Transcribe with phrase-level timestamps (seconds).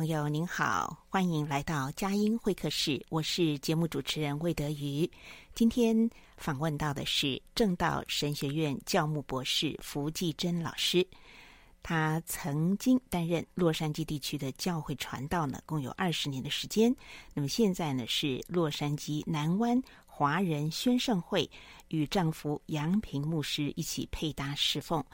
[0.00, 3.04] 朋友，您好，欢迎来到佳音会客室。
[3.10, 5.06] 我是节目主持人魏德瑜。
[5.54, 11.06] 今天访问到的是正道神学院教牧博士符继珍老师。
[11.82, 16.96] 他曾经担任洛杉矶地区的教会传道呢，共有二十年的时间。
[17.34, 21.50] 那么现在呢，是洛杉矶南湾华人宣圣会
[21.88, 25.04] 与丈夫杨平牧师一起配搭侍奉，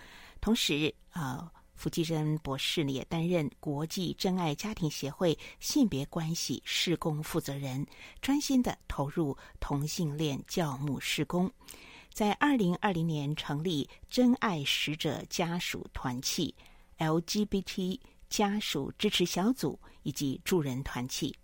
[0.40, 1.50] 同时呃。
[1.76, 7.86] 符季珍博士呢，也担任国际真爱家庭协会性别关系事工负责人，
[8.20, 11.52] 专心的投入同性恋教牧事工。
[12.12, 16.54] 在二零二零年成立真爱使者家属团契、
[16.96, 21.36] LGBT 家属支持小组以及助人团契。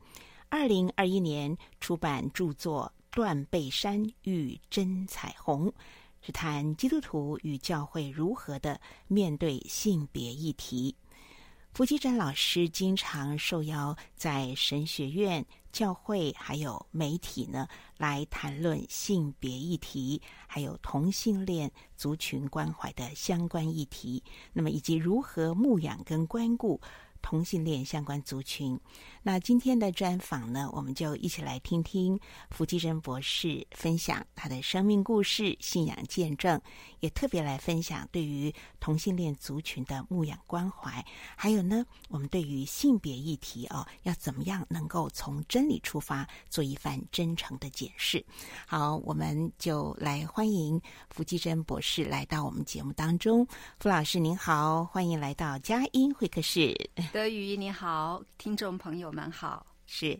[0.49, 5.69] 二零二一年出版著作《断背山遇真彩虹》。
[6.25, 10.97] 是谈基督徒与教会如何的面对性别议题。
[11.73, 17.67] 符季珍老师经常受邀在神学院、教会还有媒体呢，
[17.97, 24.23] 来谈论性别议题，还有同性恋族群关怀的相关议题。
[24.53, 26.81] 那么，以及如何牧养跟关顾。
[27.25, 28.77] 同性恋相关族群，
[29.25, 32.19] 那今天的专访呢，我们就一起来听听
[32.51, 36.61] 符季珍博士分享他的生命故事、信仰见证，
[36.99, 41.05] 也特别来分享对于同性恋族群的牧养关怀，
[41.37, 48.25] 还有呢，我们对于性别议题哦，要怎么样能够从真理出发，做一番真诚的解释。
[48.67, 53.47] 好，我们就来欢迎符季珍博士来到我们节目当中。
[53.79, 56.75] 符老师您好，欢迎来到佳音会客室。
[57.13, 60.19] 德瑜你好，听众朋友们好，是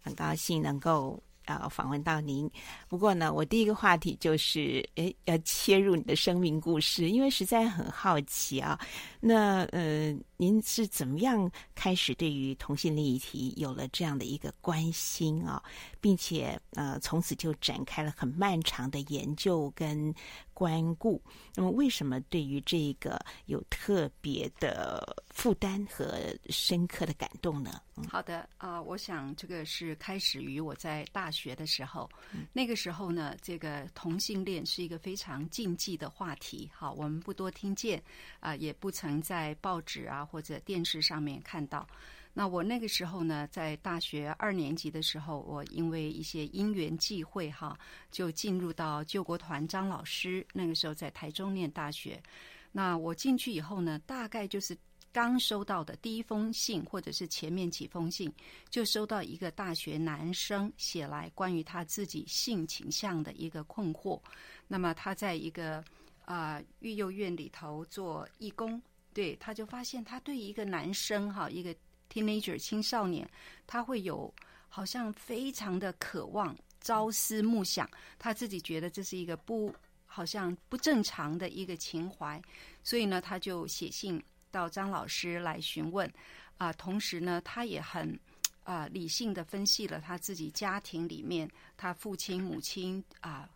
[0.00, 2.50] 很高兴能够呃访问到您。
[2.88, 8.78] 不过呢，我第一个话题就是，诶，要切入你的生命故事，因为实在很好奇啊。
[9.20, 15.62] 那嗯，您是怎么样开始对于同性恋议题有了这样的一个关心啊，
[16.00, 20.14] 并且呃，从此就展开了很漫长的研究跟
[20.54, 21.20] 关顾。
[21.54, 26.18] 那么，为什么对于这个有特别的负担和
[26.48, 27.78] 深刻的感动呢？
[27.96, 36.70] 嗯、好的啊、呃，我想这个是开始于我在大学的时候，嗯、那个时候呢，这个同性恋是一个非常禁忌的话题。
[36.74, 37.98] 好，我们不多听见
[38.38, 39.10] 啊、呃，也不曾。
[39.20, 41.86] 在报纸啊或者电视上面看到。
[42.32, 47.76] 那我那个时候呢，在大学二年级的时候，我因为一些因缘际会哈，
[48.12, 50.46] 就进入到救国团张老师。
[50.52, 52.22] 那个时候在台中念大学。
[52.70, 54.78] 那我进去以后呢，大概就是
[55.12, 58.32] 刚收到的第一封信，或者是前面几封信，
[58.68, 64.20] 就收到一个大学男生写来关于他自己性倾向的一个困惑。
[64.68, 65.84] 那么他在一个
[66.24, 68.80] 啊、育幼院里头做义工。
[69.12, 71.74] 对，他就发现他对一个男生哈，一个
[72.08, 73.28] teenager 青少年，
[73.66, 74.32] 他会有
[74.68, 77.90] 好像非常的渴望，朝思暮想，
[78.20, 79.74] 他自己觉得这是一个不
[80.06, 82.40] 好像不正常的一个情怀，
[82.84, 84.22] 所以呢，他就写信
[84.52, 86.08] 到张老师来询问
[86.56, 88.16] 啊、同时呢，他也很
[88.62, 93.50] 啊、理性的分析了他自己家庭里面他父亲母亲啊、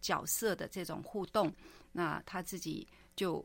[0.00, 1.52] 角色的这种互动，
[1.90, 2.86] 那他自己
[3.16, 3.44] 就。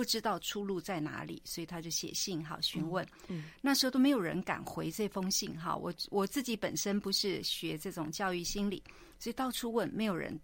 [0.00, 3.04] 不知道出路在哪里，所以他就写信哈询问。
[3.28, 5.76] 嗯，嗯，那时候都没有人敢回这封信哈。
[5.76, 8.82] 我我自己本身不是学这种教育心理，
[9.18, 10.40] 所以到处问，没有人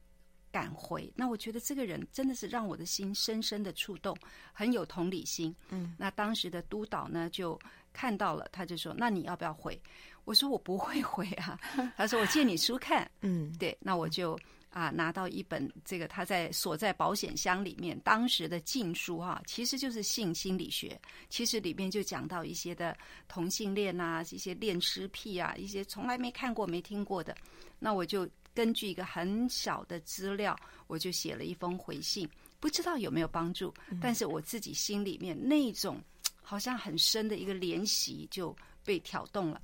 [0.53, 1.11] 敢回。
[1.17, 4.15] 那我觉得这个人真的是让我的心深深的触动，
[4.53, 5.57] 很有同理心。
[5.71, 7.59] 嗯，那当时的督导呢就
[7.95, 9.81] 看到了，他就说：“那你要不要回？”
[10.27, 11.59] 我说：“我不会回啊。”
[11.97, 14.39] 他说：“我借你书看。”嗯，对，那我就。
[14.77, 21.01] 啊，拿到一本这个他在锁在保险箱里面当时的禁书哈、啊，其实就是性心理学。
[21.31, 22.95] 其实里面就讲到一些的
[23.27, 27.35] 同性恋啊，一些恋尸癖啊，一些从来没看过、没听过的。
[27.79, 30.55] 那我就根据一个很小的资料，
[30.89, 32.29] 我就写了一封回信，
[32.61, 33.73] 不知道有没有帮助。
[33.99, 35.99] 但是我自己心里面那种
[36.43, 39.59] 好像很深的一个怜惜就被挑动了。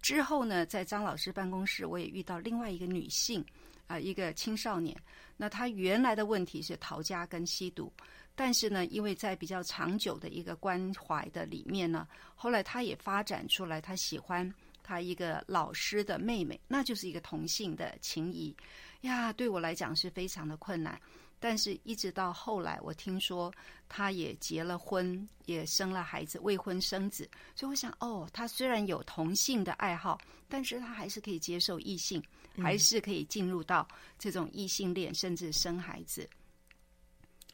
[0.00, 3.44] 之后呢，在张老师办公室，我也遇到另外一个女性。
[3.86, 4.96] 啊，一个青少年，
[5.36, 7.92] 那他原来的问题是逃家跟吸毒，
[8.34, 14.52] 但是呢，因为在比较长久的一个关怀的里面呢，后来他也发展出来，他喜欢
[14.82, 18.54] 他一个老师的妹妹，那就是一个同性的情谊
[19.02, 21.00] 呀，对我来讲是非常的困难。
[21.40, 23.52] 但是，一直到后来，我听说
[23.86, 27.28] 他也结了婚，也生了孩子，未婚生子。
[27.54, 32.22] 所以我想，哦，他虽然有同性的爱好，但是他还是可以接受异性，
[32.58, 33.86] 还是可以进入到
[34.18, 36.28] 这种异性恋，甚至生孩子。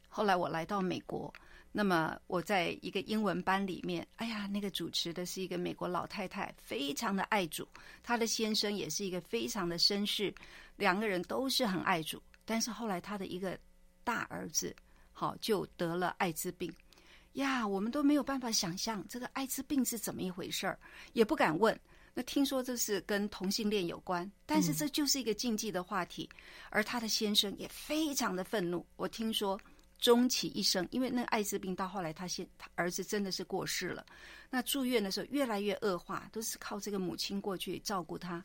[0.09, 1.33] 后来我来到美国，
[1.73, 7.67] 那么我在一个英文班里面，哎呀，那个主持的是一个美国老太太，非常的爱主，
[8.03, 10.35] 她的先生也是一个非常的绅士，
[10.77, 12.21] 两个人都是很爱主。
[12.45, 13.57] 但是后来她的一个
[14.03, 14.75] 大儿子，
[15.13, 16.73] 好就得了艾滋病
[17.35, 17.65] 呀！
[17.65, 20.77] 我们都没有办法想象这个艾滋病是怎么一回事儿，
[21.13, 21.79] 也不敢问。
[22.15, 26.29] 那听说这是跟同性恋有关，但是这就是一个禁忌的话题。
[26.33, 26.37] 嗯、
[26.71, 28.85] 而他的先生也非常的愤怒。
[28.97, 29.61] 我听说
[29.99, 34.05] 终其一生，因为那个艾滋病到后来他先他儿子真的是过世了。
[34.51, 38.43] 那住院的时候越来越恶化，都是靠这个母亲过去照顾他。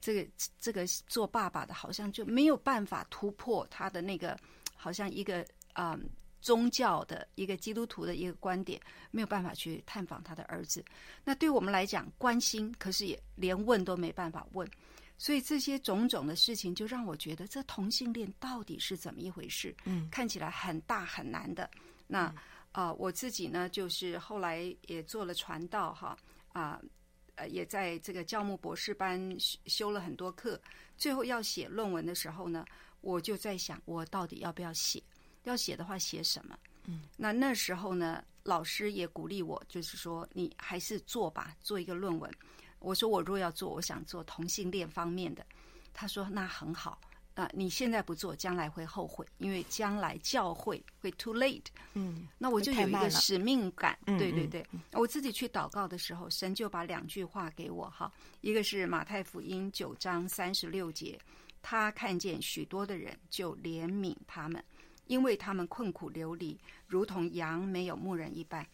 [0.00, 0.30] 这个
[0.60, 4.38] 这个做爸爸的好像就没有办法突破他的那个。
[4.80, 6.08] 好像一个啊、嗯、
[6.40, 8.80] 宗教的一个基督徒的一个观点，
[9.10, 10.84] 没有办法去探访他的儿子。
[11.24, 14.68] 那对我们来讲，关心，可是也连问都没办法问。
[15.16, 19.74] 所以这些种种的事情，就让我觉得这同性恋到底是怎么一回事？
[19.84, 21.68] 嗯，看起来很大很难的。
[22.06, 22.32] 那
[22.72, 26.16] 呃，我自己呢，就是后来也做了传道哈
[26.52, 26.80] 啊，
[27.34, 29.36] 呃，也在这个教牧博士班
[29.66, 30.60] 修了很多课，
[30.96, 32.64] 最后要写论文的时候呢。
[33.00, 35.00] 我就在想，我到底要不要写？
[35.48, 36.56] 要写的话，写什么？
[36.84, 42.30] 嗯，那那时候呢，老师也鼓励我，就是说你还是做吧，做一个论文。
[42.78, 45.44] 我说我若要做，我想做同性恋方面的。
[45.92, 47.00] 他说那很好，
[47.34, 51.66] 啊，你现在不做，将来会后悔，因为将来教会会 too late。
[51.94, 53.98] 嗯，那我就有一个使命感。
[54.04, 58.12] 对对对，我自己去祷告的时候，神就把两句话给我哈，
[58.42, 61.18] 一个是马太福音九章三十六节。
[61.60, 64.64] 他看见许多的人，就怜悯他们，
[65.08, 66.56] 因为他们困苦流离，
[66.86, 68.64] 如同羊没有牧人一般。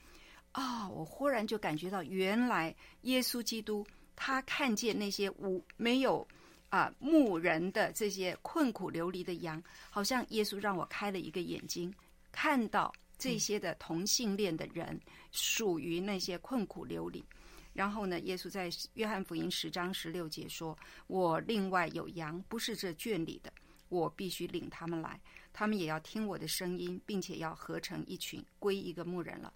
[0.52, 2.72] 啊、我忽然就感觉到，原来
[3.02, 3.84] 耶稣基督
[4.14, 6.24] 他看见那些无没有
[6.68, 9.60] 啊牧人的这些困苦流离的羊，
[9.90, 11.92] 好像耶稣让我开了一个眼睛，
[12.30, 15.00] 看到这些的同性恋的人
[15.32, 17.24] 属于那些困苦流离。
[17.72, 20.78] 然后呢，耶稣在约翰福音十章十六节说
[21.08, 23.52] ：“我另外有羊，不是这圈里的，
[23.88, 25.20] 我必须领他们来，
[25.54, 29.50] 他们也要听我的声音，并且要合成一群，归一个牧人了。”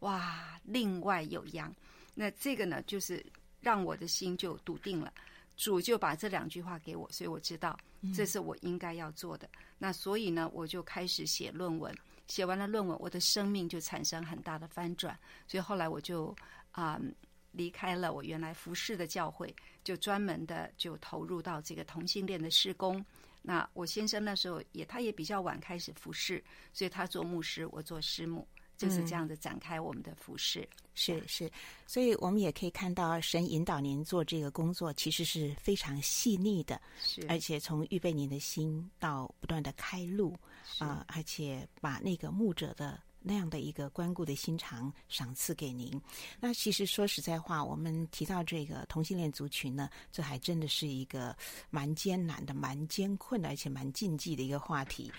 [0.00, 1.74] 哇，另外有羊，
[2.14, 3.24] 那这个呢，就是
[3.60, 5.12] 让我的心就笃定了。
[5.56, 7.76] 主就把这两句话给我，所以我知道
[8.14, 9.48] 这是我应该要做的。
[9.48, 11.92] 嗯、那所以呢，我就开始写论文。
[12.28, 15.18] 写完了论文，我的生命就产生很大的翻转。
[15.48, 16.36] 所以后来我就
[16.70, 16.96] 啊。
[17.00, 17.12] 嗯
[17.52, 19.52] 离开了我原来服侍的教会，
[19.82, 23.04] 就专门的就投入到这个同性恋的施工。
[23.48, 30.60] 那我先生那时候也，他也比较晚开始服侍，所以他做牧师，我做师母，就是这样子展开我们的服侍。
[30.60, 31.50] 嗯、是是，
[31.86, 40.36] 所以我们也可以看到，神引导您做这个工作，其实是非常细腻的，是而且从预备您的心到不断的开路
[40.78, 43.00] 啊、呃，而且把那个牧者的。
[43.20, 46.00] 那样的一个关顾的心肠赏赐给您。
[46.40, 51.36] 那其实说实在话，我们提到这个同性恋族群呢，这还真的是一个
[51.70, 55.12] 蛮艰难的、蛮艰困的，而且蛮禁忌的一个话题。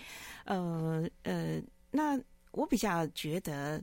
[0.44, 2.18] 呃呃，那
[2.52, 3.82] 我比较觉得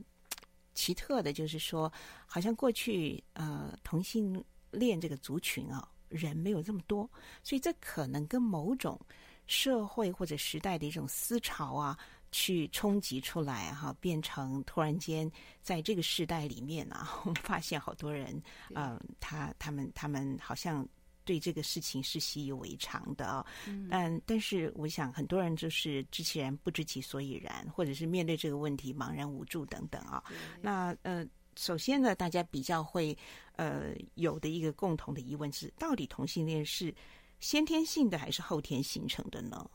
[0.74, 1.90] 奇特的就是说，
[2.26, 7.08] 好像过去呃同性恋这个族群啊，人没有这么多，
[7.42, 9.00] 所以这可能跟某种
[9.46, 11.98] 社会或者时代的一种思潮啊。
[12.30, 15.30] 去冲击出来哈，变成突然间
[15.62, 18.42] 在这个时代里面啊， 我们发现好多人，
[18.74, 20.86] 嗯、呃，他他们他们好像
[21.24, 23.44] 对这个事情是习以为常的哦。
[23.66, 30.32] 嗯，但但是我想很多人就是知其然不知其所以然，或者是面对这个问题茫然无助等等啊、哦。
[30.60, 33.16] 那呃，首先呢，大家比较会
[33.56, 36.94] 呃有的一个共同的疑问是，到底同性恋是
[37.40, 39.70] 先天性的还是后天形成的呢？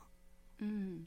[0.59, 1.05] 嗯。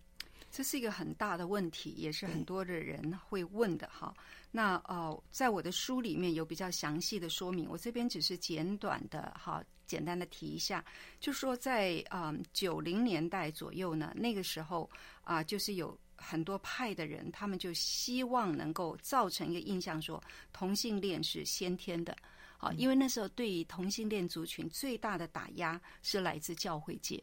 [0.57, 4.15] 这是一个很大的问题，也是很多的人会问的哈。
[4.51, 10.83] 那呃，在我的书里面有比较详细的说明，我这边只是简短的哈，简单的提一下，
[11.21, 14.89] 就说在嗯九零年代左右呢，那个时候
[15.25, 20.19] 啊、呃，就是有很多派的人，他们就希望能够造成一个印象，说
[20.55, 22.17] 同性恋是先天的
[22.57, 27.23] 啊，因为那时候对于同性恋族群最大的打压是来自教会界。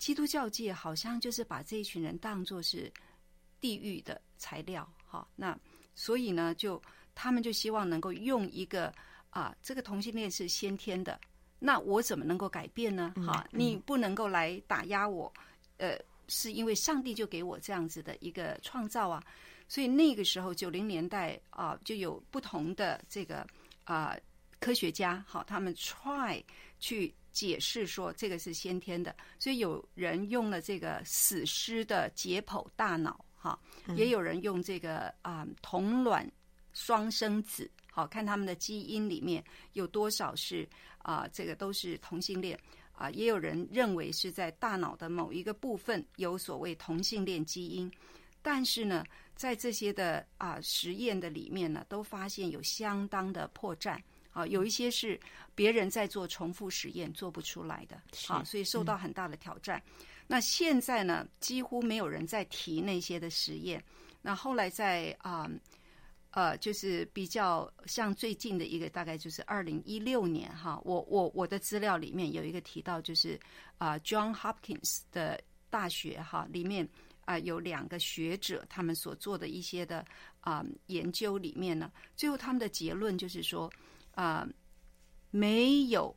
[0.00, 2.90] 基督教界好像就是把这一群人当作是
[3.60, 5.56] 地狱的材料，哈，那
[5.94, 6.80] 所以呢，就
[7.14, 8.90] 他们就希望能够用一个
[9.28, 11.20] 啊，这个同性恋是先天的，
[11.58, 13.12] 那我怎么能够改变呢？
[13.26, 15.30] 哈，你不能够来打压我，
[15.76, 19.22] 呃，是因为上帝就给我这样子的一个创造啊，
[19.68, 23.46] 所以那个时候九零年代啊，就有不同的这个
[23.84, 24.16] 啊
[24.60, 26.42] 科学家，好，他们 try
[26.78, 27.14] 去。
[27.32, 33.58] 解释说这个是先天的，所以有人用了这个死尸的解剖大脑，哈，
[33.96, 36.30] 也有人用这个啊、呃、同卵
[36.72, 40.68] 双生子，好，看他们的基因里面有多少是
[40.98, 42.58] 啊、呃、这个都是同性恋
[42.92, 47.90] 啊、呃，也有人认为是在大脑的某一个部分有所谓同性恋基因，
[48.42, 53.98] 但是呢，在这些的啊、呃、实验的里面呢，都发现有相当的破绽。
[54.32, 55.18] 啊，有一些是
[55.54, 59.82] 别人在做重复实验做不出来的，好，所以受到很大的挑战。
[59.98, 60.06] 嗯。
[60.28, 63.82] 那现在呢，几乎没有人在提那些的实验。
[64.22, 65.50] 那后来在啊
[66.30, 73.36] 呃，就是比较像最近的一个，大概就是二零一六年哈，我我我的资料里面有一个提到，就是
[73.78, 76.88] 啊，John Hopkins 的大学哈里面
[77.24, 80.06] 啊有两个学者他们所做的一些的
[80.38, 83.68] 啊研究里面呢，最后他们的结论就是说。
[84.20, 84.54] 啊、呃，
[85.30, 86.14] 没有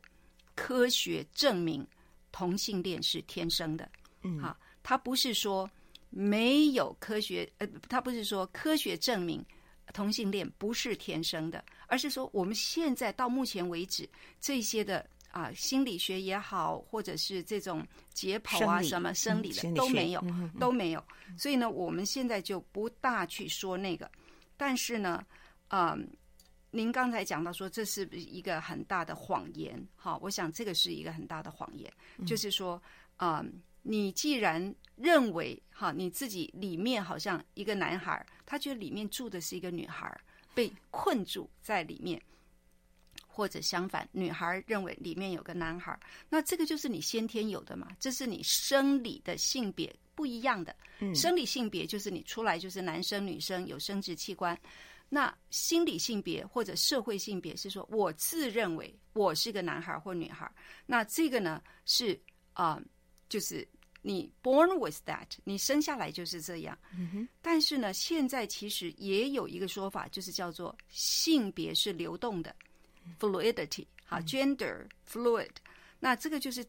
[0.54, 1.86] 科学证明
[2.30, 3.90] 同性恋是天生的。
[4.20, 5.70] 嗯，好，他不是说
[6.10, 9.42] 没有科学，呃，他不是说科学证明
[9.94, 14.06] 同性恋不是天生的，而是说我们现在到目前为止
[14.38, 14.98] 这些的
[15.30, 17.82] 啊、呃，心理学也好，或者是这种
[18.12, 20.22] 解剖啊什么生理的、嗯、都没有，
[20.60, 21.02] 都没有。
[21.38, 24.10] 所以呢，我们现在就不大去说那个，
[24.58, 25.24] 但是呢，
[25.68, 25.98] 嗯、呃。
[26.74, 31.88] 您刚才讲到说，这是一个很大的谎言，哈，我想这个是一个很大的谎言，
[32.26, 32.82] 就是说，
[33.16, 33.46] 啊、呃，
[33.82, 40.20] 你既然认为哈，你自己里面好像一个男孩，他觉得里面住的是一个女孩，
[40.52, 42.20] 被困住在里面，
[43.28, 45.96] 或者相反，女孩认为里面有个男孩，
[46.28, 50.74] 那这个就是你先天有的嘛，这是你生理的性别不一样的，
[51.14, 54.58] 生理性别就是你出来就是男生女生有生殖器官。
[55.08, 60.50] 那心理性别或者社会性别是说，我自认为我是个男孩或女孩。
[60.86, 62.20] 那这个呢是
[62.52, 62.82] 啊、呃，
[63.28, 63.66] 就是
[64.02, 66.76] 你 born with that，你生下来就是这样。
[66.96, 67.28] 嗯哼。
[67.40, 72.54] 但是呢，现在其实也有一个说法，就是叫做性别是流动的
[73.20, 75.50] ，fluidity，好，gender fluid。
[76.00, 76.66] 那这个就是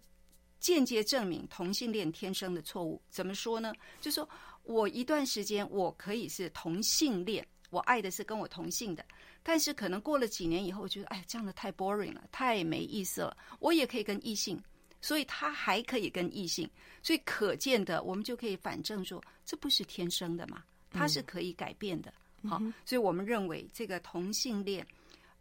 [0.59, 3.01] 间接证明同性恋天生的错误。
[3.09, 3.73] 怎么说呢？
[3.99, 4.29] 就是说
[4.63, 7.45] 我一段时间我可以是同性恋。
[7.75, 9.03] 我爱的是跟我同性的，
[9.43, 13.35] 但是可能过了几年以后，我觉得哎，这样的太 boring 了，太没意思了。
[13.59, 14.57] 我也可以跟异性，
[15.01, 16.69] 所以他还可以跟异性，
[17.03, 22.13] 所以可见的，我们就可以反证说，这不是天生的嘛，它是可以改变的。
[22.43, 24.87] 嗯、好，所以我们认为这个同性恋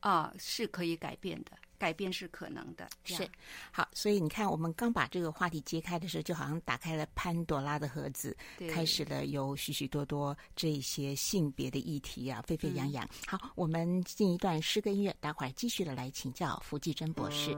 [0.00, 1.52] 啊、呃、是可以改变的。
[1.78, 3.28] 改变是可能的，是
[3.70, 8.36] 好，所以你看，我们刚把这个话题揭开的时候，就好像打开了潘多拉的盒子，
[8.70, 13.08] 开始了有许许多多这一些性别的议题啊，沸沸扬扬。
[13.26, 17.54] 好，我们进一段诗歌音乐，待会儿继续的来请教福继珍博士。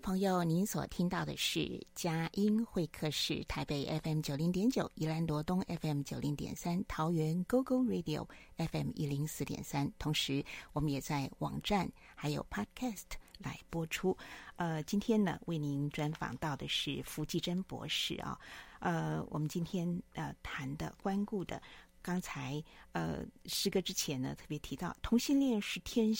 [0.00, 8.26] 朋友，您所听到的是佳音会客室，台北 FM 九零点九，宜兰罗东 FM 九零点三，桃园 GoGo Radio
[8.56, 9.92] FM 一零四点三。
[9.98, 13.04] 同时，我们也在网站还有 Podcast
[13.38, 14.16] 来播出。
[14.56, 18.38] 呃，今天呢，为您专访到的是符继珍博士啊。
[18.80, 21.60] 呃，我们今天呃谈的关顾的，
[22.00, 26.10] 刚才呃诗歌之前呢，特别提到同性恋是天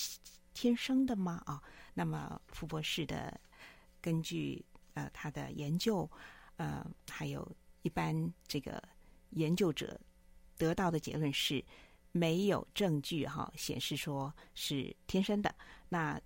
[0.52, 1.42] 天生的吗？
[1.46, 1.62] 啊？
[1.94, 3.40] 那么，符博士的
[4.00, 4.64] 根据
[4.94, 6.10] 呃他的研究，
[6.56, 7.46] 呃，还有
[7.82, 8.14] 一般
[8.46, 8.82] 这个
[9.30, 10.00] 研究者
[10.56, 11.64] 得到的结论是，
[12.12, 15.54] 没有证据哈显示说是天生的。
[15.88, 16.20] 那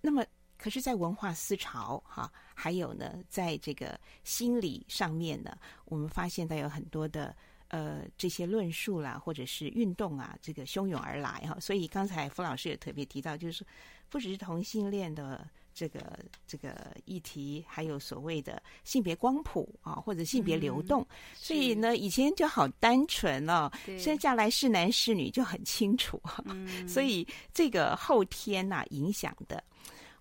[0.00, 0.24] 那么，
[0.56, 5.56] 可是，在文化思潮哈，还有呢，在这个心理上面呢，
[5.86, 7.36] 我们发现它有很多的
[7.68, 11.58] 呃这些论述啦，或者是运动啊，这个汹涌而来哈。
[11.60, 13.66] 所以刚才傅老师也特别提到，就是。
[14.08, 21.02] 不只是同性恋的这个这个议题，还有所谓的性别光谱啊，或者性别流动。
[21.02, 26.18] 嗯、所以呢，以前就好单纯哦，现在嫁来是男是女就很清楚。
[26.46, 29.62] 嗯、 所以这个后天呐、啊、影响的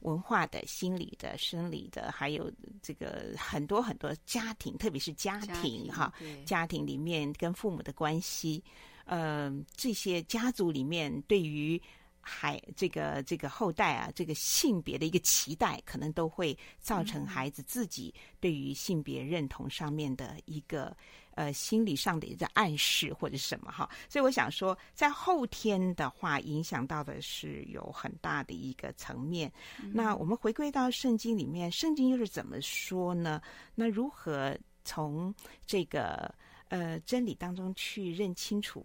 [0.02, 6.14] 文化的、心理的、生理的，还有这个很多很多家庭，特别是家庭哈，
[6.46, 8.62] 家庭里面跟父母的关系，
[9.06, 11.82] 嗯、呃，这些家族里面对于。
[12.28, 20.98] 还这个这个后代啊，这个性别的一个期待，可能都会造成孩子自己对于性别认同上面的一个
[21.36, 23.88] 呃心理上的一个暗示或者什么哈。
[24.10, 29.52] 所以我想说，在后天的话，影响到的是有很大的一个层面。
[29.80, 33.40] 嗯、那我们回归到圣经里面，圣经又是怎么说呢？
[33.76, 35.32] 那如何从
[35.68, 36.34] 这个
[36.70, 38.84] 呃真理当中去认清楚？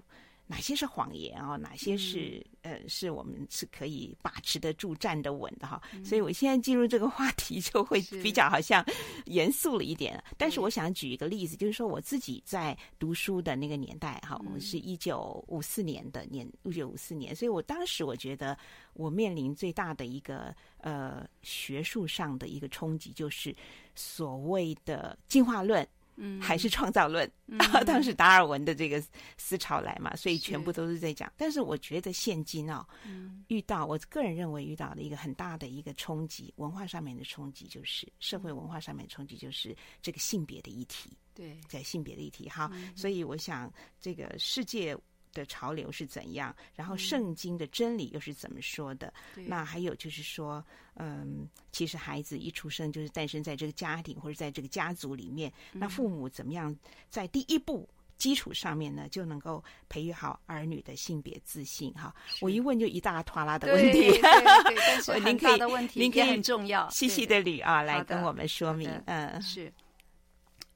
[0.50, 1.56] 哪些是谎言啊？
[1.56, 5.80] 哪些是、嗯、呃，是我们是可以把持得住、站得稳的哈？
[5.94, 8.84] 嗯、所以我现在进入这个话题就会比较好像
[9.26, 10.12] 严肃了一点。
[10.28, 18.58] 是但是我想举一个例子，就是说我自己在读书的那个年代哈，我们是一九五四年的年，一九五四年，所以我当时我觉得
[18.94, 23.54] 我面临最大的一个呃学术上的一个冲击，就是
[23.94, 25.86] 所谓的进化论。
[26.16, 29.02] 嗯，还是创造论，嗯、 当时达尔文的这个
[29.36, 31.28] 思潮来嘛，所以全部都是在讲。
[31.28, 41.16] 是但是我觉得现今哦，嗯、遇到我个人认为遇到的一个很大的一个冲击，文化上面的冲击，就是社会文化上面的冲击，就是这个性别的议题。
[41.34, 44.96] 对，在性别的议题，哈，嗯、所以我想这个世界。
[45.32, 46.54] 的潮流是怎样？
[46.74, 49.12] 然后圣经的真理又是怎么说的？
[49.36, 50.64] 嗯、那还有就是说，
[50.96, 56.74] 嗯，其实孩子一出生就是诞生在这个家庭或者在这个家族里面，嗯、那父母怎么样
[57.08, 57.88] 在第一步
[58.18, 61.92] 基础上面呢，就能够培育好儿女的性别自信？
[61.94, 64.20] 哈，我一问就一大拖拉的问题，对，对，
[64.64, 68.90] 对，但是很大的问题，您可以很重要，细细的捋啊，来跟我们说明。
[69.06, 69.72] 嗯，是，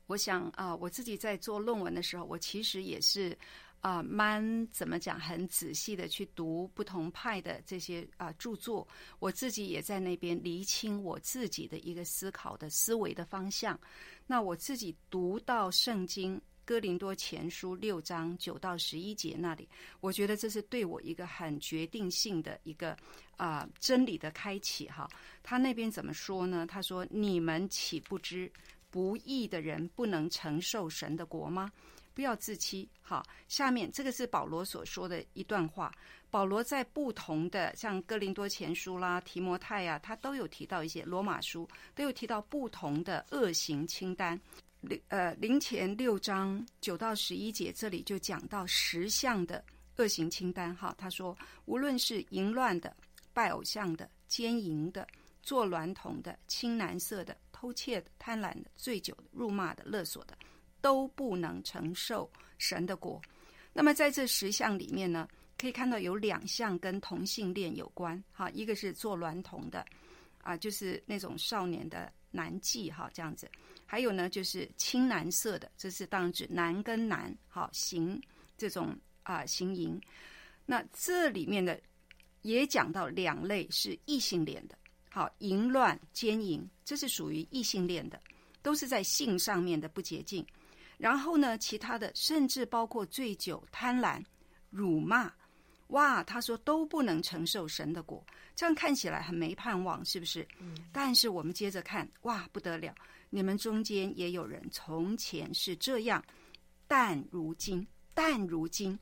[0.06, 3.36] 我想啊，我自己在做论文的时候，我其实也是。
[3.84, 5.20] 啊，蛮怎么讲？
[5.20, 13.78] 很仔细的去读不同派的这些啊著作，我自己也在那边厘清我自己的一个思考的思维的方向。
[14.26, 19.68] 那我自己读到圣经哥林多前书六章九到十一节那里，
[20.00, 22.96] 我觉得这是对我一个很决定性的一个
[23.36, 25.06] 啊真理的开启哈。
[25.42, 26.66] 他那边怎么说呢？
[26.66, 28.50] 他说：“你们岂不知
[28.88, 31.70] 不义的人不能承受神的国吗？”
[32.14, 33.22] 不要自欺，好。
[33.48, 35.92] 下面这个是保罗所说的一段话。
[36.30, 44.40] 保罗在不同的像哥林多前书啦、提摩太呀、啊，他都有提到一些罗马书都有提到不同的恶行清单。
[44.80, 49.64] 林呃零前六章九到十一节这里就讲到十项的
[49.96, 50.74] 恶行清单。
[50.74, 52.94] 哈，他说无论是淫乱的、
[53.32, 55.06] 拜偶像的、奸淫的、
[55.40, 60.36] 做娈童的、青蓝色的、偷窃的、贪婪的、醉酒的、辱骂的、勒索的。
[60.84, 63.18] 都不能承受神的果。
[63.72, 69.82] 那么在这十项里面呢，可以看到有两项跟同性恋有关，哈，一个是做娈童的，
[70.42, 73.50] 啊，就是那种少年的男妓，哈，这样子。
[73.86, 78.20] 还有呢，就是青蓝色的，这是当指男跟男，好行
[78.58, 79.98] 这种啊行淫。
[80.66, 81.80] 那这里面的
[82.42, 84.76] 也讲到两类是异性恋的，
[85.08, 88.20] 好，淫乱奸淫，这是属于异性恋的，
[88.60, 90.46] 都是在性上面的不洁净。
[90.96, 94.22] 然后呢，其他的甚至包括醉酒、贪婪、
[94.70, 95.32] 辱骂，
[95.88, 100.46] 哇，他说都不能承受神的果，这样看起来很没盼望，是不是？
[100.58, 100.74] 嗯。
[100.92, 102.94] 但是我们接着看，哇，不得了！
[103.30, 106.24] 你们中间也有人从前是这样，
[106.86, 108.98] 但如今，但如今，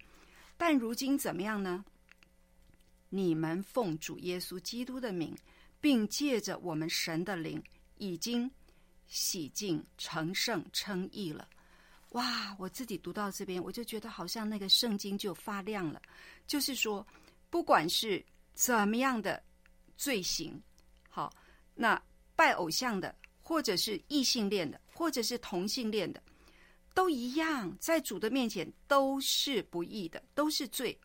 [0.57, 1.85] 但如今怎么样呢？
[3.11, 5.37] 你们奉主耶稣基督的名，
[5.83, 7.63] 并借着我们神的灵，
[7.99, 8.51] 已经
[9.07, 11.47] 洗净、成圣、称义了。
[12.13, 12.55] 哇！
[12.59, 16.01] 我自己读到这边，我就觉得好像那个圣经就发亮了。
[16.47, 17.07] 就是说，
[17.51, 19.43] 不管是怎么样的
[19.97, 20.61] 罪行，
[21.09, 21.33] 好，
[21.75, 22.01] 那
[22.37, 26.23] 拜偶像的，或者是异性恋的，或者是同性恋的，
[26.95, 30.99] 都一样，在主的面前都是不义的，都是罪。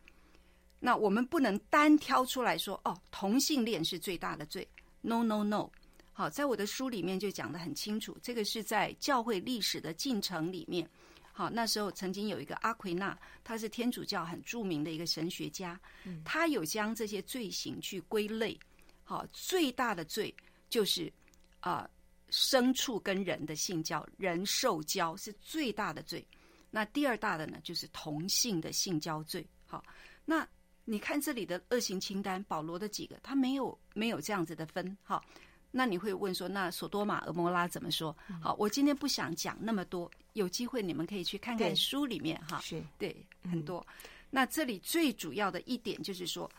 [0.78, 4.68] 那我们不能单挑出来说，哦，同性恋是最大的罪。
[5.00, 5.70] No no no。
[6.18, 10.84] 好，在我的书里面就讲得很清楚，这个是在教会历史的进程里面。
[11.30, 15.80] 好，那时候曾经有一个阿奎那，他是天主教很著名的一个神学家，
[16.24, 18.58] 他有将这些罪行去归类。
[19.04, 20.34] 好，最大的罪
[20.68, 21.12] 就是
[21.60, 21.82] 啊。
[21.82, 21.90] 呃
[22.30, 26.22] 牲畜跟人的性交，人受交是最大的罪。
[26.70, 29.42] 那第二大的呢，就是同性的性交罪。
[29.64, 29.82] 好，
[30.26, 30.46] 那
[30.84, 34.94] 你看这里的恶行清单，保罗的几个，他没有没有这样子的分。
[35.02, 35.24] 好，
[35.70, 38.16] 那你会问说，那索多玛、俄摩拉怎么说？
[38.42, 42.60] 好，我今天不想讲那么多，有机会你们可以去看看书里面哈。
[42.60, 43.86] 是对，很多。
[44.30, 46.50] 那这里最主要的一点就是说，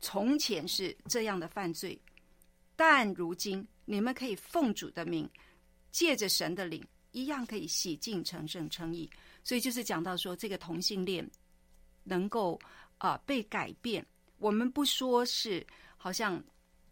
[0.00, 2.00] 从前是这样的犯罪，
[2.76, 3.66] 但如今。
[3.90, 5.26] 你们可以奉主的名，
[5.90, 9.08] 借着神的灵，一样可以洗净、成圣、称义。
[9.42, 11.26] 所以就是讲到说，这个同性恋
[12.04, 12.60] 能够
[12.98, 14.06] 啊、呃、被改变。
[14.36, 16.44] 我们不说是好像啊、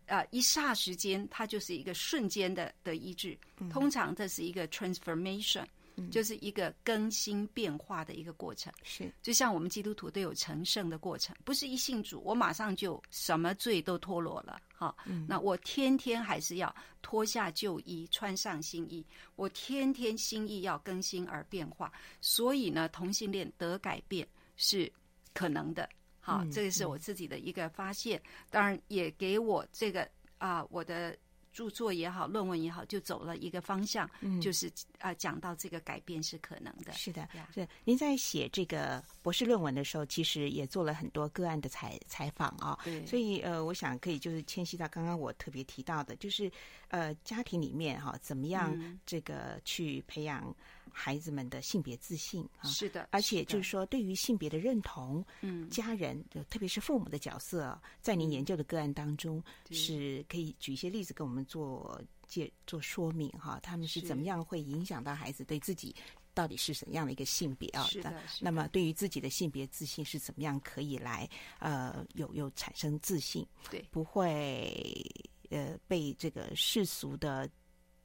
[0.07, 3.39] 呃、一霎时间，它就是一个瞬间的的医治。
[3.71, 5.65] 通常这是一个 transformation。
[6.11, 9.11] 就是一个更新变化的一个过程，是。
[9.23, 14.95] 就像我们基督徒都有成圣的过程，不是一信主我马上就什么罪都脱落了，哈，
[15.27, 19.03] 那我天天还是要脱下旧衣，穿上新衣，
[19.37, 21.91] 我天天心意要更新而变化，
[22.21, 24.93] 所以呢，同性恋得改变是
[25.33, 25.89] 可能的，
[26.27, 30.09] 好，这个是我自己的一个发现，当然也给我这个
[30.39, 31.17] 啊，我的。
[31.57, 36.93] 著作也好，论文也好，就走了一个方向，嗯、就是啊，讲到这个改变是可能的。
[36.93, 37.67] 是的，是。
[37.83, 42.79] 您在写这个博士论文的时候，其实也做了很多个案的采采访啊。
[42.85, 43.07] 对。
[43.07, 46.53] 所以呃，我想可以就是迁徙到刚刚我特别提到的，就是
[46.89, 50.55] 呃，家庭里面哈、啊，怎么样这个去培养
[50.97, 52.69] 孩子们的性别自信啊？
[52.69, 53.09] 是的。
[53.11, 61.47] 而且就是说，对于性别的认同，嗯，家人就特别是父母的角色，在您研究的个案当中，是可以举一些例子跟我们。
[61.47, 65.95] 做介做说明哈，他们是怎么样会影响到孩子对自己
[66.35, 67.85] 到底是什么样的一个性别啊？
[67.85, 68.13] 是的。
[68.41, 71.29] 那么对于自己的性别自信是怎么样可以来
[71.61, 73.47] 呃有有产生自信？
[73.71, 74.75] 对，不会
[75.51, 77.49] 呃被这个世俗的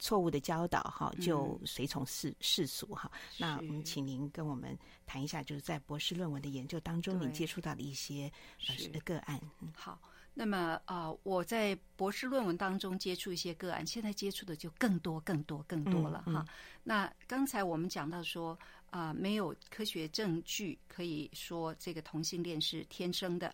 [0.02, 3.10] 错误的教导哈，就随从世世俗哈。
[3.38, 8.30] 那我们请您跟我们谈一下，就是在博士论文的研究当中，您接触到的一些
[8.68, 9.40] 呃的个案。
[9.74, 9.98] 好。
[10.34, 16.46] 那么啊、呃，我在博士论文当中接触一些个案，现在接触的就更多、更多、更多了哈。
[16.84, 18.58] 那刚才我们讲到说
[18.90, 23.54] 啊、呃，没有科学证据可以说这个同性恋是天生的，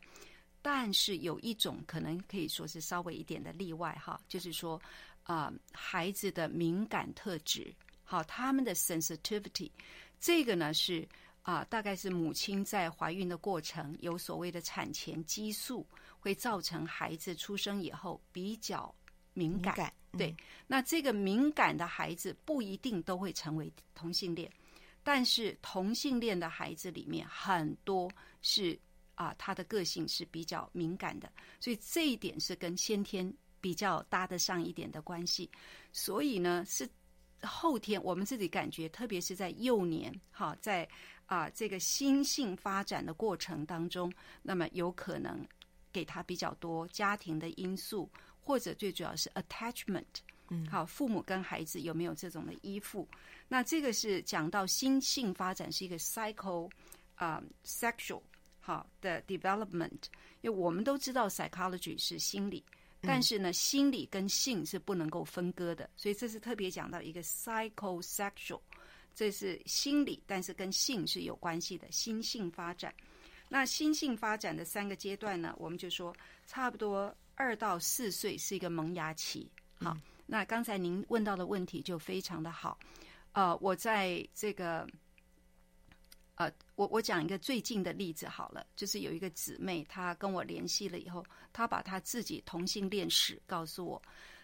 [0.61, 4.79] 但是有一种可能可以说是稍微一点的例外哈，就是说
[5.27, 7.71] 啊、呃，孩子的敏感特质，
[8.03, 9.69] 好，他们的 sensitivity，
[10.19, 11.07] 这个呢是
[11.43, 15.85] 啊、呃，大概是母亲在怀孕的过程有所谓的产前激素。
[16.19, 18.93] 会造成孩子出生以后比较
[19.33, 20.35] 敏感，敏感嗯、对。
[20.65, 24.51] 那这个敏感的孩子不一定都会成为同性恋，
[25.03, 28.11] 但是同性恋的孩子里面很多
[28.41, 28.77] 是
[29.15, 35.49] 啊，他的个性是比较敏感的，所以这一点是跟先天比较搭得上一点的关系。
[35.91, 36.89] 所以呢，是
[37.41, 40.87] 后天我们自己感觉，特别是在幼年，哈，在
[41.25, 45.45] 啊这个心性发展的过程当中，那么有可能。
[45.89, 48.07] 给他比较多家庭的因素，
[48.39, 50.03] 或者最主要是 attachment，
[50.49, 53.07] 嗯，好，父母跟孩子有没有这种的依附？
[53.47, 56.69] 那这个是讲到心性发展是一个 psycho
[57.15, 58.21] 啊、uh, sexual
[58.59, 60.03] 好的 development，
[60.41, 62.63] 因为我们都知道 psychology 是心理，
[63.07, 68.59] 但是呢，心理跟性是不能够分割的，所以这是特别讲到一个 psychosexual，
[69.15, 72.93] 这是心理，但是跟性是有关系的心性发展。
[73.49, 76.13] 那心性发展的三个阶段呢，我们就说
[76.45, 79.49] 差不多二到四岁是一个萌芽期。
[79.79, 82.77] 好，嗯、那刚才您问到的问题就非常的好。
[83.31, 84.85] 呃，我在这个，
[86.37, 93.99] 呃，我我讲一个最近的例子好了，就是有一个姊妹，她跟我联系了以后，她把她自己同性恋史告诉我。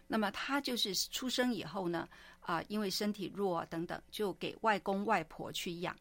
[0.08, 5.96] 那么她就是出生以后呢，啊、呃，因为身体弱啊等等，就给外公外婆去养。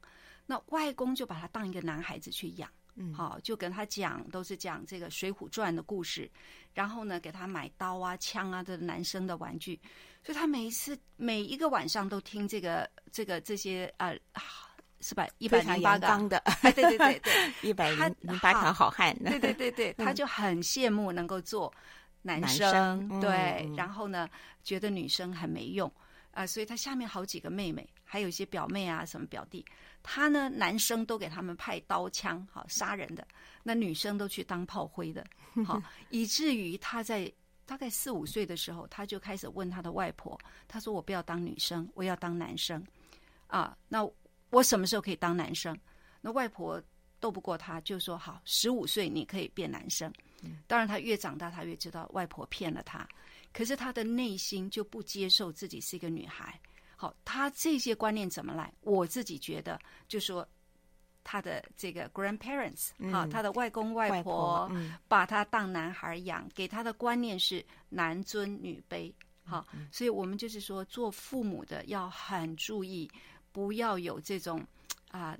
[0.46, 2.70] 那外公就把她当一个男孩子去养。
[2.94, 6.30] 嗯，好，就跟他讲都是讲这个《水浒传》的故事，
[6.72, 9.78] 然后呢，给他买刀啊、枪啊的男生的玩具，
[10.24, 14.18] 所以他每一次每一个晚上都听这个这个这些呃。
[15.02, 15.26] 是吧？
[15.38, 19.12] 一百零八个的， 哎，对对对对， 一百零八条好汉。
[19.24, 21.72] 对对对对，他就很羡慕能够做
[22.22, 24.28] 男生，对、嗯，然后呢，
[24.62, 25.88] 觉得女生很没用
[26.30, 29.64] 啊、呃，所以他下面好几个妹妹，还有一些表妹啊，什么表弟，
[30.04, 33.26] 他呢，男生都给他们派刀枪，好杀人的，
[33.64, 35.26] 那女生都去当炮灰的，
[35.66, 37.30] 好， 以至于他在
[37.66, 40.38] 大概四五岁的时候，他就开始问他的外婆，
[40.68, 42.80] 他说：“我不要当女生，我要当男生。”
[43.48, 44.08] 啊，那。
[44.52, 45.76] 我什么时候可以当男生？
[46.20, 46.80] 那外婆
[47.18, 50.12] 斗不过他，就说好，十五岁你可以变男生。
[50.66, 53.08] 当然，他越长大，他越知道外婆骗了他。
[53.50, 56.60] 可是他的内心就不接受自己是一个女孩。
[56.96, 58.70] 好，他这些观念怎么来？
[58.82, 60.46] 我自己觉得，就说
[61.24, 64.70] 他的这个 grandparents，好，他的外公外婆
[65.08, 69.10] 把他当男孩养，给他的观念是男尊女卑。
[69.44, 73.10] 好，所以我们就是说，做父母的要很注意。
[73.52, 74.58] 不要有这种
[75.10, 75.38] 啊、呃，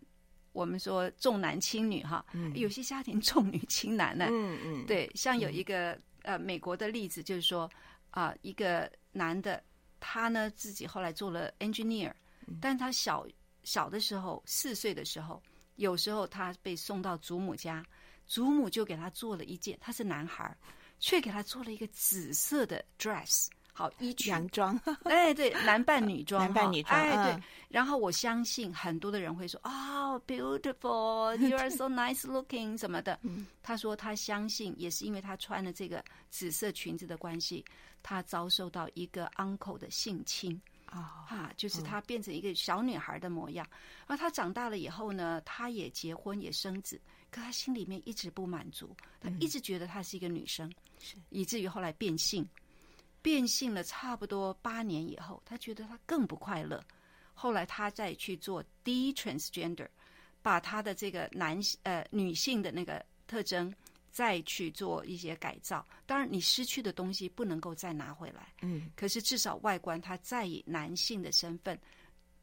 [0.53, 4.27] 我们说重男轻女哈、嗯，有些家庭重女轻男呢。
[4.31, 7.71] 嗯嗯，对，像有一个、嗯、呃美国的例子，就是说
[8.11, 9.63] 啊、呃，一个男的，
[9.99, 12.13] 他呢自己后来做了 engineer，、
[12.47, 13.27] 嗯、但他小
[13.65, 15.43] 小的时候四岁的时候，
[15.77, 17.85] 有时候他被送到祖母家，
[18.27, 20.55] 祖母就给他做了一件，他是男孩，
[20.99, 23.49] 却给他做了一个紫色的 dress。
[23.75, 27.43] 好衣裙洋装， 哎，对，男扮女装， 男扮女装，哎，对。
[27.69, 33.19] 然后我相信很多的人会说，哦，beautiful，you are so nice looking，什么的。
[33.63, 37.65] 他说他相信，也是因为他穿了这个紫色裙子的关系，
[38.03, 43.67] 他遭受到一个 uncle 的性侵啊，哈，就是他变成一个小女孩的模样。
[44.07, 50.71] 而他长大了以后呢，他也结婚也生子，可他心里面一直不满足，他一直觉得她是一个女生，
[51.31, 52.47] 以至于后来变性。
[53.23, 56.83] 变性了差不多八年以后，他觉得他更不快乐。
[57.33, 59.89] 后来他再去做 de-transgender，
[60.43, 63.73] 把他的这个男呃女性的那个特征
[64.11, 65.87] 再去做一些改造。
[66.05, 68.53] 当然，你失去的东西不能够再拿回来。
[68.61, 71.79] 嗯，可是至少外观他再以男性的身份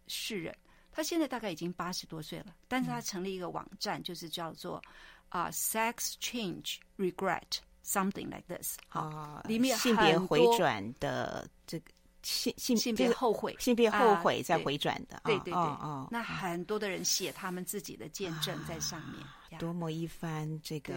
[0.07, 0.55] 示人。
[0.91, 4.81] 他现在大概已经八十多岁了，但是他成立一个网站，就是叫做
[5.29, 7.59] 啊、呃、Sex Change Regret。
[7.83, 11.85] Something like this 啊，里面性别回转的这个
[12.21, 20.93] 性性性别后悔，性别后悔再回转的，对对对，哦，那很多的人写他们自己的见证在上面，啊、多么一番这个